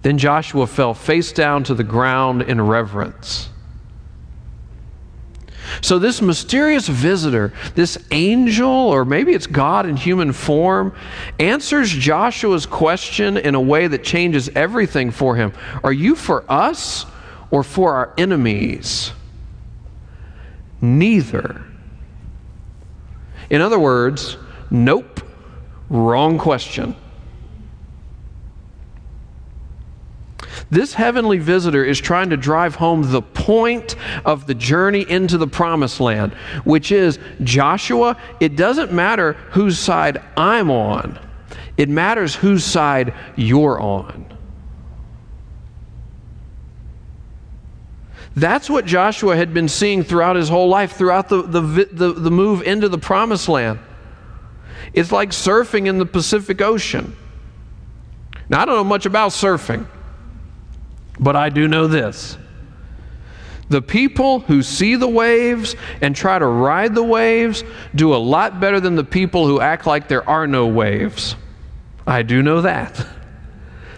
Then 0.04 0.18
Joshua 0.18 0.68
fell 0.68 0.94
face 0.94 1.34
down 1.34 1.66
to 1.66 1.76
the 1.76 1.84
ground 1.84 2.44
in 2.44 2.62
reverence. 2.62 3.50
So, 5.82 6.00
this 6.00 6.22
mysterious 6.22 6.88
visitor, 6.88 7.54
this 7.76 7.98
angel, 8.12 8.70
or 8.70 9.06
maybe 9.06 9.34
it's 9.34 9.48
God 9.48 9.86
in 9.86 9.96
human 9.96 10.34
form, 10.34 10.94
answers 11.40 11.90
Joshua's 11.90 12.66
question 12.66 13.38
in 13.38 13.56
a 13.56 13.62
way 13.62 13.88
that 13.88 14.04
changes 14.04 14.50
everything 14.56 15.12
for 15.12 15.36
him. 15.36 15.54
Are 15.84 15.94
you 15.94 16.16
for 16.16 16.44
us 16.50 17.06
or 17.52 17.64
for 17.64 17.96
our 17.96 18.14
enemies? 18.18 19.12
Neither. 20.82 21.64
In 23.50 23.62
other 23.62 23.80
words, 23.80 24.38
nope, 24.70 25.22
wrong 25.90 26.38
question. 26.38 26.96
This 30.72 30.94
heavenly 30.94 31.40
visitor 31.40 31.84
is 31.84 32.00
trying 32.00 32.30
to 32.30 32.38
drive 32.38 32.76
home 32.76 33.12
the 33.12 33.24
point 33.24 33.96
of 34.24 34.46
the 34.46 34.54
journey 34.54 35.02
into 35.10 35.38
the 35.38 35.48
promised 35.48 36.00
land, 36.00 36.34
which 36.64 36.92
is 36.92 37.18
Joshua, 37.44 38.18
it 38.40 38.56
doesn't 38.56 38.94
matter 38.94 39.34
whose 39.52 39.80
side 39.80 40.22
I'm 40.38 40.70
on, 40.70 41.20
it 41.76 41.90
matters 41.90 42.36
whose 42.36 42.64
side 42.64 43.16
you're 43.36 43.80
on. 43.80 44.26
That's 48.36 48.70
what 48.70 48.86
Joshua 48.86 49.36
had 49.36 49.56
been 49.56 49.68
seeing 49.68 50.04
throughout 50.04 50.36
his 50.36 50.50
whole 50.50 50.70
life, 50.70 50.94
throughout 50.94 51.30
the, 51.30 51.42
the, 51.42 51.62
the, 51.62 52.14
the 52.14 52.32
move 52.32 52.62
into 52.62 52.88
the 52.88 53.00
promised 53.00 53.50
land. 53.50 53.80
It's 54.94 55.12
like 55.12 55.32
surfing 55.32 55.88
in 55.88 55.98
the 55.98 56.06
Pacific 56.06 56.62
Ocean. 56.62 57.16
Now, 58.48 58.62
I 58.62 58.66
don't 58.66 58.76
know 58.76 58.84
much 58.84 59.08
about 59.08 59.32
surfing. 59.32 59.88
But 61.20 61.36
I 61.36 61.50
do 61.50 61.68
know 61.68 61.88
this 61.88 62.38
the 63.70 63.82
people 63.84 64.40
who 64.40 64.64
see 64.64 64.96
the 64.96 65.08
waves 65.08 65.76
and 66.02 66.16
try 66.16 66.40
to 66.40 66.46
ride 66.46 66.96
the 66.96 67.04
waves 67.04 67.64
do 67.94 68.16
a 68.16 68.18
lot 68.18 68.60
better 68.60 68.80
than 68.80 68.96
the 68.96 69.04
people 69.04 69.46
who 69.46 69.62
act 69.62 69.86
like 69.86 70.08
there 70.08 70.28
are 70.28 70.48
no 70.48 70.66
waves. 70.68 71.36
I 72.08 72.24
do 72.24 72.42
know 72.42 72.62
that. 72.62 73.06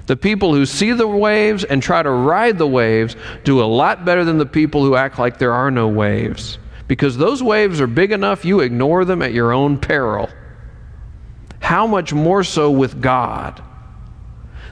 The 0.08 0.18
people 0.18 0.54
who 0.54 0.66
see 0.66 0.92
the 0.92 1.08
waves 1.08 1.64
and 1.64 1.82
try 1.82 2.04
to 2.04 2.12
ride 2.12 2.58
the 2.58 2.68
waves 2.68 3.16
do 3.46 3.62
a 3.62 3.64
lot 3.64 4.04
better 4.04 4.26
than 4.26 4.38
the 4.38 4.46
people 4.46 4.84
who 4.84 4.96
act 4.96 5.18
like 5.18 5.38
there 5.38 5.54
are 5.54 5.72
no 5.72 5.88
waves. 5.88 6.58
Because 6.90 7.16
those 7.16 7.42
waves 7.42 7.80
are 7.80 7.88
big 7.88 8.12
enough, 8.12 8.44
you 8.44 8.60
ignore 8.60 9.06
them 9.06 9.22
at 9.22 9.32
your 9.32 9.54
own 9.54 9.78
peril. 9.78 10.30
How 11.62 11.88
much 11.88 12.12
more 12.12 12.44
so 12.44 12.70
with 12.70 13.02
God? 13.02 13.64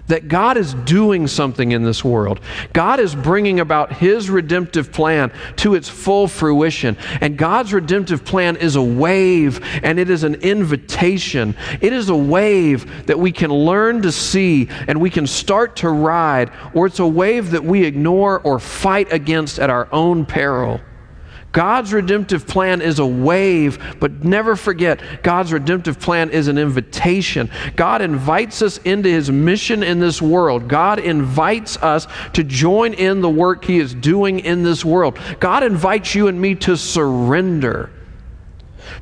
That 0.10 0.28
God 0.28 0.58
is 0.58 0.74
doing 0.74 1.28
something 1.28 1.72
in 1.72 1.84
this 1.84 2.04
world. 2.04 2.42
God 2.74 3.00
is 3.00 3.16
bringing 3.16 3.60
about 3.60 3.94
His 3.94 4.30
redemptive 4.30 4.92
plan 4.92 5.32
to 5.58 5.76
its 5.76 5.88
full 5.88 6.28
fruition. 6.28 6.98
And 7.22 7.38
God's 7.38 7.74
redemptive 7.74 8.26
plan 8.26 8.58
is 8.58 8.76
a 8.76 8.82
wave 8.82 9.62
and 9.84 9.98
it 10.00 10.10
is 10.10 10.24
an 10.24 10.36
invitation. 10.36 11.56
It 11.80 11.94
is 11.94 12.10
a 12.10 12.16
wave 12.16 13.08
that 13.08 13.18
we 13.18 13.32
can 13.32 13.52
learn 13.52 14.02
to 14.02 14.12
see 14.12 14.68
and 14.88 15.00
we 15.00 15.10
can 15.10 15.28
start 15.28 15.78
to 15.78 15.90
ride, 15.90 16.52
or 16.74 16.88
it's 16.88 17.00
a 17.00 17.08
wave 17.08 17.52
that 17.52 17.64
we 17.64 17.86
ignore 17.86 18.40
or 18.42 18.60
fight 18.60 19.12
against 19.14 19.60
at 19.60 19.70
our 19.70 19.88
own 19.92 20.26
peril. 20.26 20.82
God's 21.52 21.94
redemptive 21.94 22.48
plan 22.48 22.82
is 22.82 23.00
a 23.00 23.06
wave, 23.06 23.98
but 24.00 24.24
never 24.24 24.56
forget, 24.56 25.24
God's 25.24 25.52
redemptive 25.52 26.00
plan 26.00 26.30
is 26.30 26.48
an 26.48 26.58
invitation. 26.58 27.50
God 27.76 28.02
invites 28.02 28.62
us 28.62 28.78
into 28.80 29.10
his 29.10 29.32
mission 29.32 29.82
in 29.84 30.00
this 30.00 30.22
world. 30.22 30.68
God 30.68 31.00
invites 31.00 31.78
us 31.78 32.08
to 32.34 32.44
join 32.44 32.94
in 32.94 33.22
the 33.22 33.30
work 33.30 33.66
he 33.66 33.80
is 33.80 33.94
doing 33.94 34.40
in 34.40 34.64
this 34.64 34.86
world. 34.86 35.18
God 35.40 35.64
invites 35.64 36.14
you 36.14 36.28
and 36.28 36.40
me 36.40 36.56
to 36.56 36.78
surrender 36.78 37.90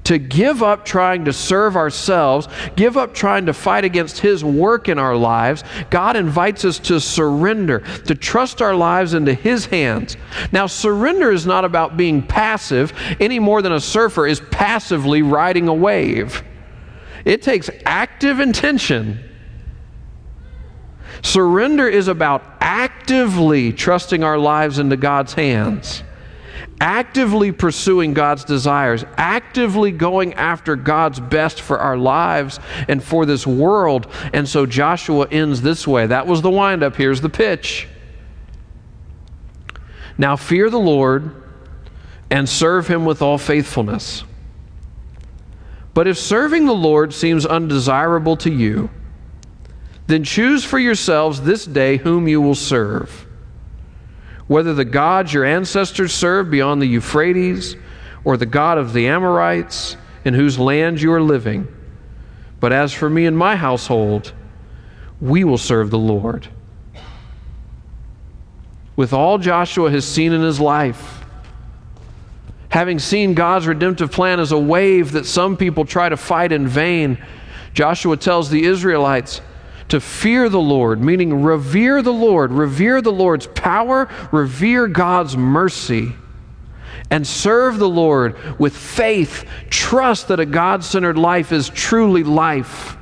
to 0.06 0.18
give 0.18 0.64
up 0.64 0.86
trying 0.86 1.26
to 1.26 1.34
serve 1.34 1.76
ourselves, 1.76 2.48
give 2.76 2.98
up 2.98 3.14
trying 3.14 3.46
to 3.46 3.54
fight 3.54 3.86
against 3.86 4.20
His 4.20 4.44
work 4.44 4.90
in 4.90 5.00
our 5.00 5.16
lives. 5.16 5.64
God 5.90 6.16
invites 6.16 6.66
us 6.66 6.80
to 6.80 7.00
surrender, 7.00 7.80
to 8.06 8.16
trust 8.16 8.62
our 8.62 8.76
lives 8.76 9.14
into 9.14 9.34
His 9.34 9.66
hands. 9.66 10.18
Now, 10.52 10.68
surrender 10.68 11.32
is 11.32 11.46
not 11.46 11.66
about 11.66 11.98
being 11.98 12.22
passive 12.22 12.94
any 13.20 13.40
more 13.40 13.62
than 13.62 13.72
a 13.72 13.80
surfer 13.80 14.28
is 14.28 14.40
passively 14.52 15.22
riding 15.22 15.68
a 15.68 15.74
wave. 15.74 16.44
It 17.26 17.42
takes 17.42 17.70
active 17.86 18.40
intention. 18.40 19.24
Surrender 21.22 21.88
is 21.88 22.08
about 22.08 22.44
actively 22.62 23.74
trusting 23.74 24.24
our 24.24 24.38
lives 24.38 24.80
into 24.80 24.98
God's 24.98 25.34
hands 25.34 26.04
actively 26.80 27.52
pursuing 27.52 28.14
God's 28.14 28.44
desires, 28.44 29.04
actively 29.18 29.92
going 29.92 30.34
after 30.36 30.76
God's 30.76 31.20
best 31.20 31.62
for 31.62 31.80
our 31.80 31.98
lives 31.98 32.60
and 32.88 33.04
for 33.04 33.26
this 33.26 33.48
world. 33.48 34.08
And 34.34 34.48
so 34.48 34.66
Joshua 34.66 35.28
ends 35.30 35.62
this 35.62 35.88
way. 35.88 36.08
That 36.08 36.28
was 36.28 36.42
the 36.42 36.52
windup. 36.52 36.96
Here's 36.96 37.22
the 37.22 37.30
pitch. 37.30 37.88
Now 40.18 40.36
fear 40.36 40.70
the 40.70 40.80
Lord 40.80 41.44
and 42.30 42.48
serve 42.48 42.88
him 42.88 43.06
with 43.06 43.22
all 43.22 43.38
faithfulness. 43.38 44.24
But 45.94 46.08
if 46.08 46.18
serving 46.18 46.66
the 46.66 46.74
Lord 46.74 47.14
seems 47.14 47.46
undesirable 47.46 48.38
to 48.38 48.52
you, 48.52 48.90
then 50.06 50.24
choose 50.24 50.64
for 50.64 50.80
yourselves 50.80 51.42
this 51.42 51.66
day 51.66 51.98
whom 51.98 52.28
you 52.28 52.40
will 52.40 52.56
serve 52.56 53.27
whether 54.48 54.74
the 54.74 54.86
gods 54.86 55.34
your 55.34 55.46
ancestors 55.46 56.14
served 56.14 56.50
beyond 56.50 56.82
the 56.82 56.86
Euphrates 56.86 57.76
or 58.24 58.38
the 58.38 58.46
God 58.46 58.78
of 58.78 58.94
the 58.94 59.08
Amorites 59.08 59.98
in 60.26 60.34
whose 60.34 60.58
land 60.58 61.02
you 61.02 61.12
are 61.12 61.22
living. 61.22 61.68
But 62.60 62.74
as 62.74 62.94
for 62.94 63.10
me 63.10 63.26
and 63.26 63.38
my 63.38 63.56
household, 63.56 64.34
we 65.22 65.44
will 65.44 65.58
serve 65.58 65.90
the 65.90 65.98
Lord. 65.98 66.48
With 68.96 69.14
all 69.14 69.38
Joshua 69.38 69.92
has 69.92 70.06
seen 70.06 70.34
in 70.34 70.42
his 70.42 70.60
life, 70.60 71.24
having 72.70 73.00
seen 73.00 73.34
God's 73.34 73.68
redemptive 73.68 74.12
plan 74.12 74.40
as 74.40 74.52
a 74.52 74.58
wave 74.58 75.12
that 75.12 75.26
some 75.26 75.56
people 75.56 75.86
try 75.86 76.10
to 76.10 76.18
fight 76.18 76.52
in 76.52 76.68
vain, 76.68 77.18
Joshua 77.74 78.18
tells 78.18 78.50
the 78.50 78.66
Israelites, 78.66 79.42
to 79.90 80.00
fear 80.00 80.50
the 80.50 80.60
Lord, 80.60 81.02
meaning 81.02 81.44
revere 81.44 82.02
the 82.02 82.14
Lord, 82.14 82.52
revere 82.52 83.02
the 83.02 83.12
Lord's 83.12 83.48
power, 83.48 84.10
revere 84.32 84.88
God's 84.88 85.38
mercy, 85.38 86.14
and 87.10 87.26
serve 87.26 87.80
the 87.80 87.88
Lord 87.88 88.60
with 88.60 88.76
faith. 88.76 89.48
Trust 89.70 90.28
that 90.28 90.40
a 90.40 90.46
God 90.46 90.84
centered 90.84 91.18
life 91.18 91.52
is 91.52 91.70
truly 91.70 92.24
life. 92.24 92.98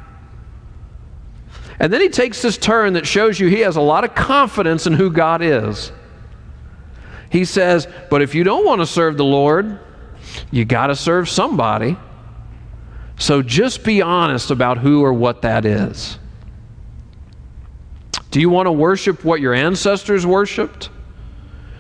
And 1.80 1.92
then 1.92 2.02
he 2.02 2.10
takes 2.10 2.42
this 2.42 2.58
turn 2.58 2.94
that 2.94 3.06
shows 3.08 3.40
you 3.40 3.48
he 3.48 3.62
has 3.62 3.76
a 3.76 3.82
lot 3.82 4.04
of 4.04 4.16
confidence 4.16 4.88
in 4.88 4.94
who 4.94 5.10
God 5.10 5.42
is. 5.42 5.92
He 7.30 7.44
says, 7.44 7.88
But 8.10 8.22
if 8.22 8.34
you 8.36 8.44
don't 8.44 8.66
want 8.66 8.82
to 8.82 8.86
serve 8.86 9.18
the 9.18 9.26
Lord, 9.26 9.80
you 10.52 10.64
got 10.66 10.88
to 10.88 10.96
serve 10.96 11.28
somebody. 11.28 11.98
So 13.18 13.42
just 13.42 13.84
be 13.84 14.02
honest 14.02 14.52
about 14.52 14.78
who 14.78 15.04
or 15.04 15.12
what 15.12 15.42
that 15.42 15.66
is. 15.66 16.18
Do 18.36 18.42
you 18.42 18.50
want 18.50 18.66
to 18.66 18.72
worship 18.74 19.24
what 19.24 19.40
your 19.40 19.54
ancestors 19.54 20.26
worshiped? 20.26 20.90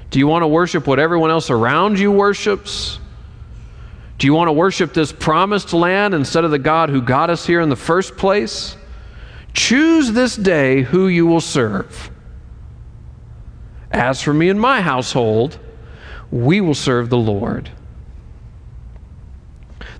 Do 0.09 0.19
you 0.19 0.25
want 0.25 0.43
to 0.43 0.47
worship 0.47 0.87
what 0.87 0.99
everyone 0.99 1.29
else 1.29 1.49
around 1.49 1.99
you 1.99 2.13
worships? 2.13 2.97
Do 4.19 4.25
you 4.25 4.33
want 4.33 4.47
to 4.47 4.53
worship 4.53 4.93
this 4.93 5.11
promised 5.11 5.73
land 5.73 6.13
instead 6.13 6.45
of 6.45 6.51
the 6.51 6.57
God 6.57 6.89
who 6.89 7.01
got 7.01 7.29
us 7.29 7.45
here 7.45 7.59
in 7.59 7.67
the 7.67 7.75
first 7.75 8.15
place? 8.15 8.77
Choose 9.53 10.13
this 10.13 10.37
day 10.37 10.83
who 10.83 11.09
you 11.09 11.25
will 11.25 11.41
serve. 11.41 12.09
As 13.91 14.21
for 14.21 14.33
me 14.33 14.47
and 14.47 14.57
my 14.57 14.79
household, 14.79 15.59
we 16.31 16.61
will 16.61 16.73
serve 16.73 17.09
the 17.09 17.17
Lord. 17.17 17.69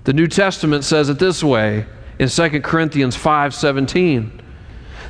The 0.04 0.14
New 0.14 0.26
Testament 0.26 0.84
says 0.84 1.10
it 1.10 1.18
this 1.18 1.44
way 1.44 1.84
in 2.18 2.30
2 2.30 2.62
Corinthians 2.62 3.14
5 3.14 3.54
17. 3.54 4.44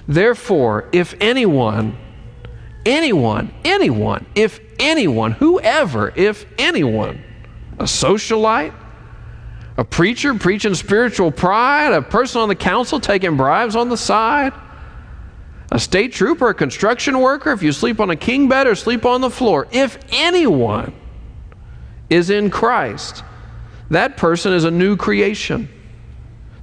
Therefore, 0.09 0.89
if 0.93 1.15
anyone, 1.21 1.97
anyone, 2.85 3.53
anyone, 3.65 4.27
if 4.35 4.61
anyone, 4.79 5.33
whoever, 5.33 6.13
if 6.15 6.47
anyone, 6.59 7.23
a 7.79 7.85
socialite, 7.85 8.75
a 9.77 9.85
preacher 9.85 10.35
preaching 10.35 10.75
spiritual 10.75 11.31
pride, 11.31 11.93
a 11.93 12.03
person 12.03 12.41
on 12.41 12.49
the 12.49 12.55
council 12.55 13.01
taking 13.01 13.37
bribes 13.37 13.77
on 13.77 13.89
the 13.89 13.97
side, 13.97 14.53
a 15.73 15.79
state 15.79 16.13
trooper, 16.13 16.51
a 16.51 16.55
construction 16.55 17.19
worker, 17.19 17.51
if 17.51 17.63
you 17.63 17.73
sleep 17.73 18.01
on 18.01 18.11
a 18.11 18.17
king 18.17 18.49
bed 18.49 18.67
or 18.67 18.75
sleep 18.75 19.05
on 19.05 19.21
the 19.21 19.31
floor, 19.31 19.67
if 19.73 19.99
anyone 20.11 20.95
is 22.09 22.31
in 22.31 22.51
Christ, 22.51 23.25
that 23.91 24.17
person 24.17 24.53
is 24.53 24.65
a 24.65 24.71
new 24.71 24.97
creation. 24.97 25.69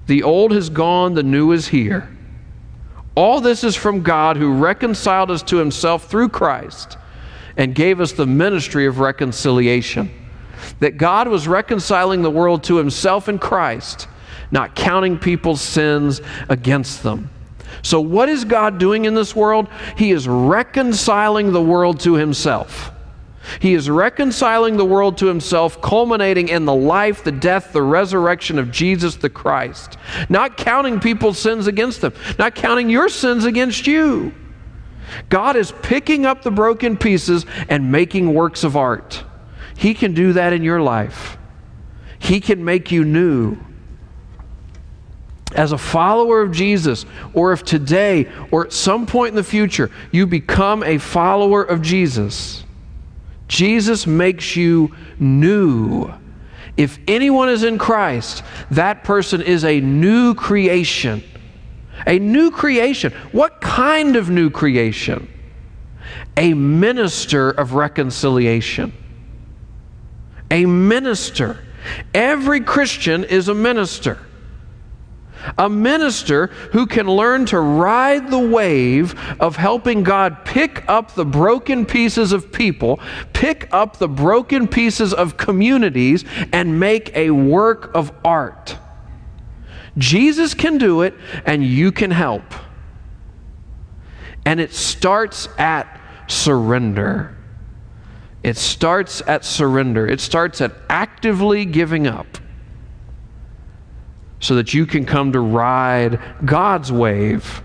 The 0.08 0.23
old 0.23 0.51
has 0.53 0.69
gone, 0.69 1.13
the 1.13 1.23
new 1.23 1.51
is 1.51 1.67
here. 1.67 2.10
All 3.15 3.41
this 3.41 3.63
is 3.63 3.76
from 3.76 4.02
God 4.02 4.38
who 4.38 4.54
reconciled 4.54 5.30
us 5.30 5.43
to 5.43 5.58
himself 5.58 6.10
through 6.10 6.30
Christ 6.30 6.97
and 7.58 7.76
gave 7.76 7.99
us 7.99 8.12
the 8.12 8.26
ministry 8.26 8.86
of 8.88 8.99
reconciliation. 8.99 10.12
That 10.80 10.97
God 10.97 11.28
was 11.28 11.47
reconciling 11.47 12.21
the 12.21 12.32
world 12.32 12.63
to 12.65 12.78
himself 12.78 13.30
in 13.30 13.38
Christ, 13.38 14.08
not 14.49 14.76
counting 14.76 15.19
people's 15.19 15.62
sins 15.62 16.21
against 16.49 17.04
them. 17.04 17.30
So, 17.82 17.99
what 17.99 18.30
is 18.30 18.45
God 18.45 18.78
doing 18.78 19.06
in 19.06 19.13
this 19.13 19.36
world? 19.36 19.67
He 19.97 20.12
is 20.12 20.28
reconciling 20.28 21.52
the 21.52 21.62
world 21.62 21.99
to 22.02 22.13
himself. 22.13 22.91
He 23.60 23.73
is 23.73 23.89
reconciling 23.89 24.77
the 24.77 24.86
world 24.86 25.17
to 25.17 25.27
himself, 25.27 25.82
culminating 25.82 26.47
in 26.47 26.65
the 26.65 26.73
life, 26.73 27.23
the 27.23 27.32
death, 27.32 27.73
the 27.73 27.82
resurrection 27.82 28.58
of 28.58 28.71
Jesus 28.71 29.15
the 29.15 29.29
Christ. 29.29 29.97
Not 30.29 30.58
counting 30.58 30.99
people's 30.99 31.39
sins 31.39 31.67
against 31.67 32.01
them, 32.01 32.13
not 32.39 32.56
counting 32.56 32.89
your 32.89 33.10
sins 33.10 33.45
against 33.45 33.88
you. 33.88 34.34
God 35.29 35.56
is 35.56 35.71
picking 35.82 36.25
up 36.25 36.41
the 36.41 36.51
broken 36.51 36.97
pieces 36.97 37.45
and 37.69 37.91
making 37.91 38.34
works 38.34 38.63
of 38.63 38.77
art. 38.77 39.23
He 39.75 39.93
can 39.93 40.13
do 40.13 40.34
that 40.34 40.53
in 40.53 40.63
your 40.63 40.82
life. 40.82 41.38
He 42.19 42.39
can 42.39 42.63
make 42.63 42.91
you 42.91 43.03
new. 43.03 43.58
As 45.56 45.71
a 45.71 45.77
follower 45.77 46.41
of 46.41 46.51
Jesus, 46.51 47.06
or 47.34 47.51
if 47.51 47.63
today 47.63 48.32
or 48.49 48.65
at 48.65 48.73
some 48.73 49.06
point 49.06 49.29
in 49.29 49.36
the 49.36 49.43
future 49.43 49.91
you 50.12 50.25
become 50.25 50.82
a 50.84 50.97
follower 50.97 51.62
of 51.62 51.82
Jesus, 51.82 52.62
Jesus 53.47 54.08
makes 54.08 54.56
you 54.56 54.95
new. 55.19 56.12
If 56.75 56.97
anyone 57.08 57.49
is 57.49 57.63
in 57.63 57.77
Christ, 57.77 58.43
that 58.71 59.03
person 59.03 59.41
is 59.41 59.63
a 59.63 59.79
new 59.79 60.34
creation. 60.34 61.23
A 62.08 62.19
new 62.19 62.51
creation. 62.51 63.13
What 63.32 63.62
kind 63.62 64.15
of 64.15 64.29
new 64.29 64.49
creation? 64.49 65.29
A 66.36 66.53
minister 66.53 67.51
of 67.51 67.73
reconciliation. 67.73 68.91
A 70.49 70.65
minister. 70.65 71.63
Every 72.13 72.62
Christian 72.62 73.23
is 73.23 73.49
a 73.49 73.53
minister 73.53 74.17
a 75.58 75.69
minister 75.69 76.47
who 76.71 76.86
can 76.86 77.08
learn 77.08 77.45
to 77.47 77.60
ride 77.60 78.29
the 78.29 78.39
wave 78.39 79.15
of 79.39 79.56
helping 79.56 80.03
God 80.03 80.45
pick 80.45 80.84
up 80.88 81.15
the 81.15 81.25
broken 81.25 81.86
pieces 81.86 82.32
of 82.32 82.51
people, 82.51 82.99
pick 83.34 83.67
up 83.71 83.97
the 83.97 84.08
broken 84.08 84.67
pieces 84.67 85.13
of 85.13 85.38
communities, 85.38 86.25
and 86.51 86.79
make 86.79 87.15
a 87.15 87.32
work 87.32 87.93
of 87.93 88.12
art. 88.23 88.77
Jesus 89.97 90.53
can 90.53 90.77
do 90.77 91.01
it, 91.01 91.13
and 91.45 91.63
you 91.63 91.91
can 91.91 92.12
help. 92.12 92.43
And 94.45 94.60
it 94.60 94.73
starts 94.73 95.47
at 95.58 95.99
surrender. 96.27 97.38
It 98.41 98.58
starts 98.58 99.21
at 99.25 99.45
surrender. 99.45 100.08
It 100.08 100.19
starts 100.19 100.60
at 100.62 100.73
actively 100.89 101.63
giving 101.65 102.08
up 102.08 102.39
so 104.43 104.56
that 104.56 104.73
you 104.73 104.86
can 104.86 105.06
come 105.06 105.32
to 105.32 105.39
ride 105.39 106.19
God's 106.43 106.91
wave. 106.91 107.63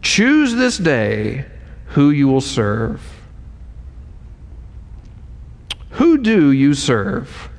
Choose 0.00 0.54
this 0.54 0.78
day 0.78 1.44
who 1.88 2.08
you 2.08 2.26
will 2.26 2.40
serve. 2.40 3.02
Who 5.90 6.16
do 6.16 6.50
you 6.52 6.72
serve? 6.72 7.50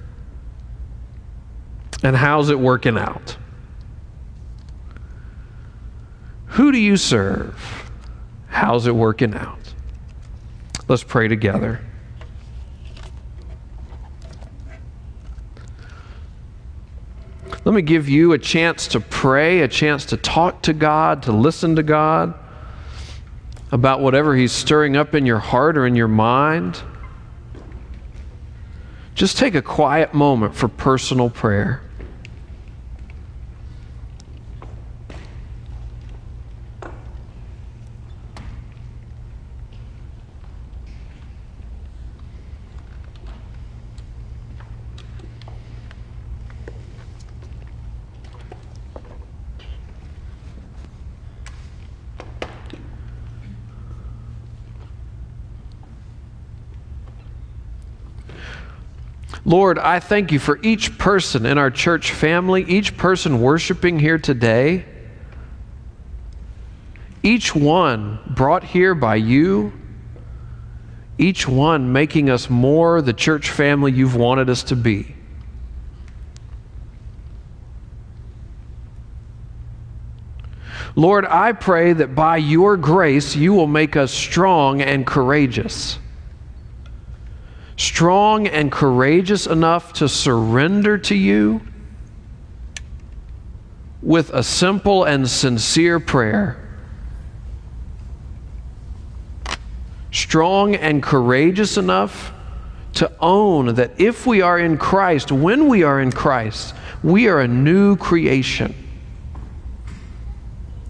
And 2.02 2.16
how's 2.16 2.50
it 2.50 2.60
working 2.60 2.98
out? 2.98 3.38
Who 6.48 6.72
do 6.72 6.80
you 6.80 6.98
serve? 6.98 7.92
How's 8.48 8.88
it 8.88 8.96
working 8.96 9.36
out? 9.36 9.60
Let's 10.88 11.04
pray 11.04 11.28
together. 11.28 11.80
Let 17.70 17.76
me 17.76 17.82
give 17.84 18.10
you 18.10 18.34
a 18.34 18.40
chance 18.40 18.88
to 18.88 19.00
pray, 19.00 19.60
a 19.60 19.68
chance 19.68 20.06
to 20.06 20.18
talk 20.18 20.64
to 20.64 20.74
God, 20.74 21.22
to 21.22 21.32
listen 21.32 21.76
to 21.76 21.84
God 21.84 22.34
about 23.72 24.02
whatever 24.02 24.36
He's 24.36 24.52
stirring 24.52 24.98
up 24.98 25.14
in 25.14 25.28
your 25.28 25.38
heart 25.38 25.78
or 25.78 25.86
in 25.86 25.96
your 25.96 26.08
mind. 26.08 26.82
Just 29.14 29.38
take 29.38 29.54
a 29.54 29.62
quiet 29.62 30.16
moment 30.16 30.56
for 30.56 30.68
personal 30.68 31.30
prayer. 31.30 31.84
Lord, 59.50 59.80
I 59.80 60.00
thank 60.00 60.32
you 60.32 60.38
for 60.38 60.60
each 60.62 61.00
person 61.00 61.48
in 61.48 61.58
our 61.58 61.72
church 61.72 62.12
family, 62.12 62.64
each 62.66 62.96
person 62.98 63.42
worshiping 63.42 63.98
here 63.98 64.20
today, 64.20 64.86
each 67.24 67.56
one 67.56 68.20
brought 68.28 68.64
here 68.64 68.94
by 68.94 69.16
you, 69.16 69.74
each 71.18 71.48
one 71.48 71.92
making 71.92 72.30
us 72.30 72.48
more 72.48 73.02
the 73.02 73.12
church 73.12 73.50
family 73.50 73.92
you've 73.92 74.16
wanted 74.16 74.52
us 74.52 74.62
to 74.66 74.76
be. 74.76 75.16
Lord, 80.96 81.26
I 81.26 81.54
pray 81.54 81.94
that 81.94 82.14
by 82.14 82.38
your 82.38 82.78
grace 82.78 83.36
you 83.36 83.56
will 83.56 83.66
make 83.66 83.96
us 83.96 84.14
strong 84.14 84.84
and 84.84 85.08
courageous 85.08 85.98
strong 87.80 88.46
and 88.46 88.70
courageous 88.74 89.48
enough 89.48 89.94
to 89.94 90.10
surrender 90.10 90.98
to 90.98 91.16
you 91.16 91.62
with 94.02 94.30
a 94.32 94.44
simple 94.44 95.06
and 95.06 95.30
sincere 95.30 95.98
prayer. 95.98 96.58
Strong 100.12 100.76
and 100.76 101.02
courageous 101.02 101.78
enough 101.78 102.34
to 102.96 103.10
own 103.22 103.76
that 103.76 103.92
if 103.98 104.28
we 104.28 104.42
are 104.42 104.60
in 104.60 104.78
Christ, 104.78 105.32
when 105.32 105.70
we 105.70 105.84
are 105.84 106.02
in 106.02 106.12
Christ, 106.12 106.76
we 107.02 107.30
are 107.30 107.40
a 107.40 107.48
new 107.48 107.96
creation. 107.96 108.76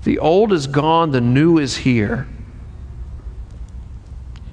The 0.05 0.17
old 0.17 0.53
is 0.53 0.65
gone, 0.65 1.11
the 1.11 1.21
new 1.21 1.59
is 1.59 1.77
here. 1.77 2.27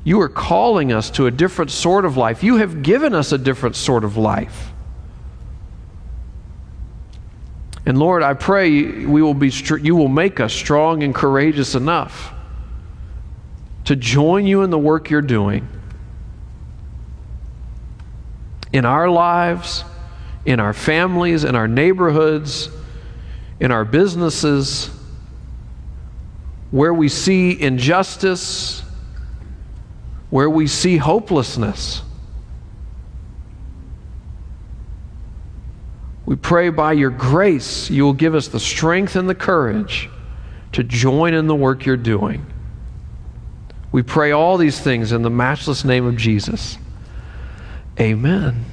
You 0.06 0.20
are 0.20 0.28
calling 0.28 0.92
us 0.92 1.10
to 1.10 1.26
a 1.26 1.32
different 1.32 1.72
sort 1.72 2.04
of 2.04 2.16
life. 2.16 2.44
You 2.44 2.58
have 2.58 2.84
given 2.84 3.12
us 3.12 3.32
a 3.32 3.38
different 3.38 3.74
sort 3.74 4.04
of 4.04 4.16
life. 4.16 4.70
And 7.84 7.98
Lord, 7.98 8.22
I 8.22 8.34
pray 8.34 9.04
we 9.04 9.20
will 9.20 9.34
be 9.34 9.52
you 9.82 9.96
will 9.96 10.06
make 10.06 10.38
us 10.38 10.52
strong 10.52 11.02
and 11.02 11.12
courageous 11.12 11.74
enough 11.74 12.32
to 13.86 13.96
join 13.96 14.46
you 14.46 14.62
in 14.62 14.70
the 14.70 14.78
work 14.78 15.10
you're 15.10 15.20
doing 15.20 15.66
in 18.72 18.84
our 18.84 19.10
lives, 19.10 19.82
in 20.44 20.60
our 20.60 20.72
families, 20.72 21.42
in 21.42 21.56
our 21.56 21.66
neighborhoods, 21.66 22.68
in 23.58 23.72
our 23.72 23.84
businesses, 23.84 24.88
where 26.70 26.94
we 26.94 27.08
see 27.08 27.60
injustice, 27.60 28.84
where 30.30 30.50
we 30.50 30.66
see 30.66 30.96
hopelessness. 30.96 32.02
We 36.24 36.34
pray 36.34 36.70
by 36.70 36.92
your 36.92 37.10
grace 37.10 37.88
you 37.88 38.04
will 38.04 38.12
give 38.12 38.34
us 38.34 38.48
the 38.48 38.58
strength 38.58 39.14
and 39.14 39.28
the 39.28 39.34
courage 39.34 40.10
to 40.72 40.82
join 40.82 41.34
in 41.34 41.46
the 41.46 41.54
work 41.54 41.86
you're 41.86 41.96
doing. 41.96 42.44
We 43.92 44.02
pray 44.02 44.32
all 44.32 44.58
these 44.58 44.80
things 44.80 45.12
in 45.12 45.22
the 45.22 45.30
matchless 45.30 45.84
name 45.84 46.04
of 46.04 46.16
Jesus. 46.16 46.76
Amen 47.98 48.64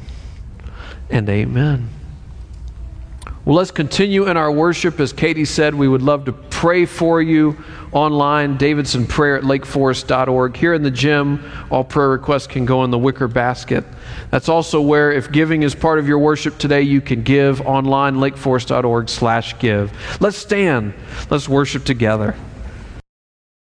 and 1.10 1.30
amen. 1.30 1.90
Well, 3.46 3.56
let's 3.56 3.72
continue 3.72 4.28
in 4.28 4.36
our 4.36 4.52
worship. 4.52 5.00
As 5.00 5.14
Katie 5.14 5.46
said, 5.46 5.76
we 5.76 5.88
would 5.88 6.02
love 6.02 6.26
to 6.26 6.34
pray 6.64 6.86
for 6.86 7.22
you 7.22 7.62
online, 7.92 8.56
Davidson 8.56 9.06
Prayer 9.06 9.36
at 9.36 9.44
lakeforest.org. 9.44 10.56
Here 10.56 10.74
in 10.74 10.82
the 10.82 10.92
gym, 10.92 11.44
all 11.70 11.84
prayer 11.84 12.08
requests 12.08 12.48
can 12.48 12.64
go 12.64 12.86
in 12.86 12.90
the 12.90 12.98
wicker 12.98 13.28
basket. 13.28 13.84
That's 14.32 14.48
also 14.48 14.80
where, 14.80 15.12
if 15.12 15.30
giving 15.30 15.64
is 15.64 15.76
part 15.76 16.00
of 16.00 16.08
your 16.08 16.20
worship 16.20 16.58
today, 16.58 16.84
you 16.84 17.02
can 17.02 17.22
give 17.22 17.60
online, 17.68 18.16
lakeforest.org 18.16 19.10
slash 19.10 19.60
give. 19.60 19.92
Let's 20.22 20.38
stand. 20.38 20.94
Let's 21.30 21.50
worship 21.50 21.84
together. 21.84 22.34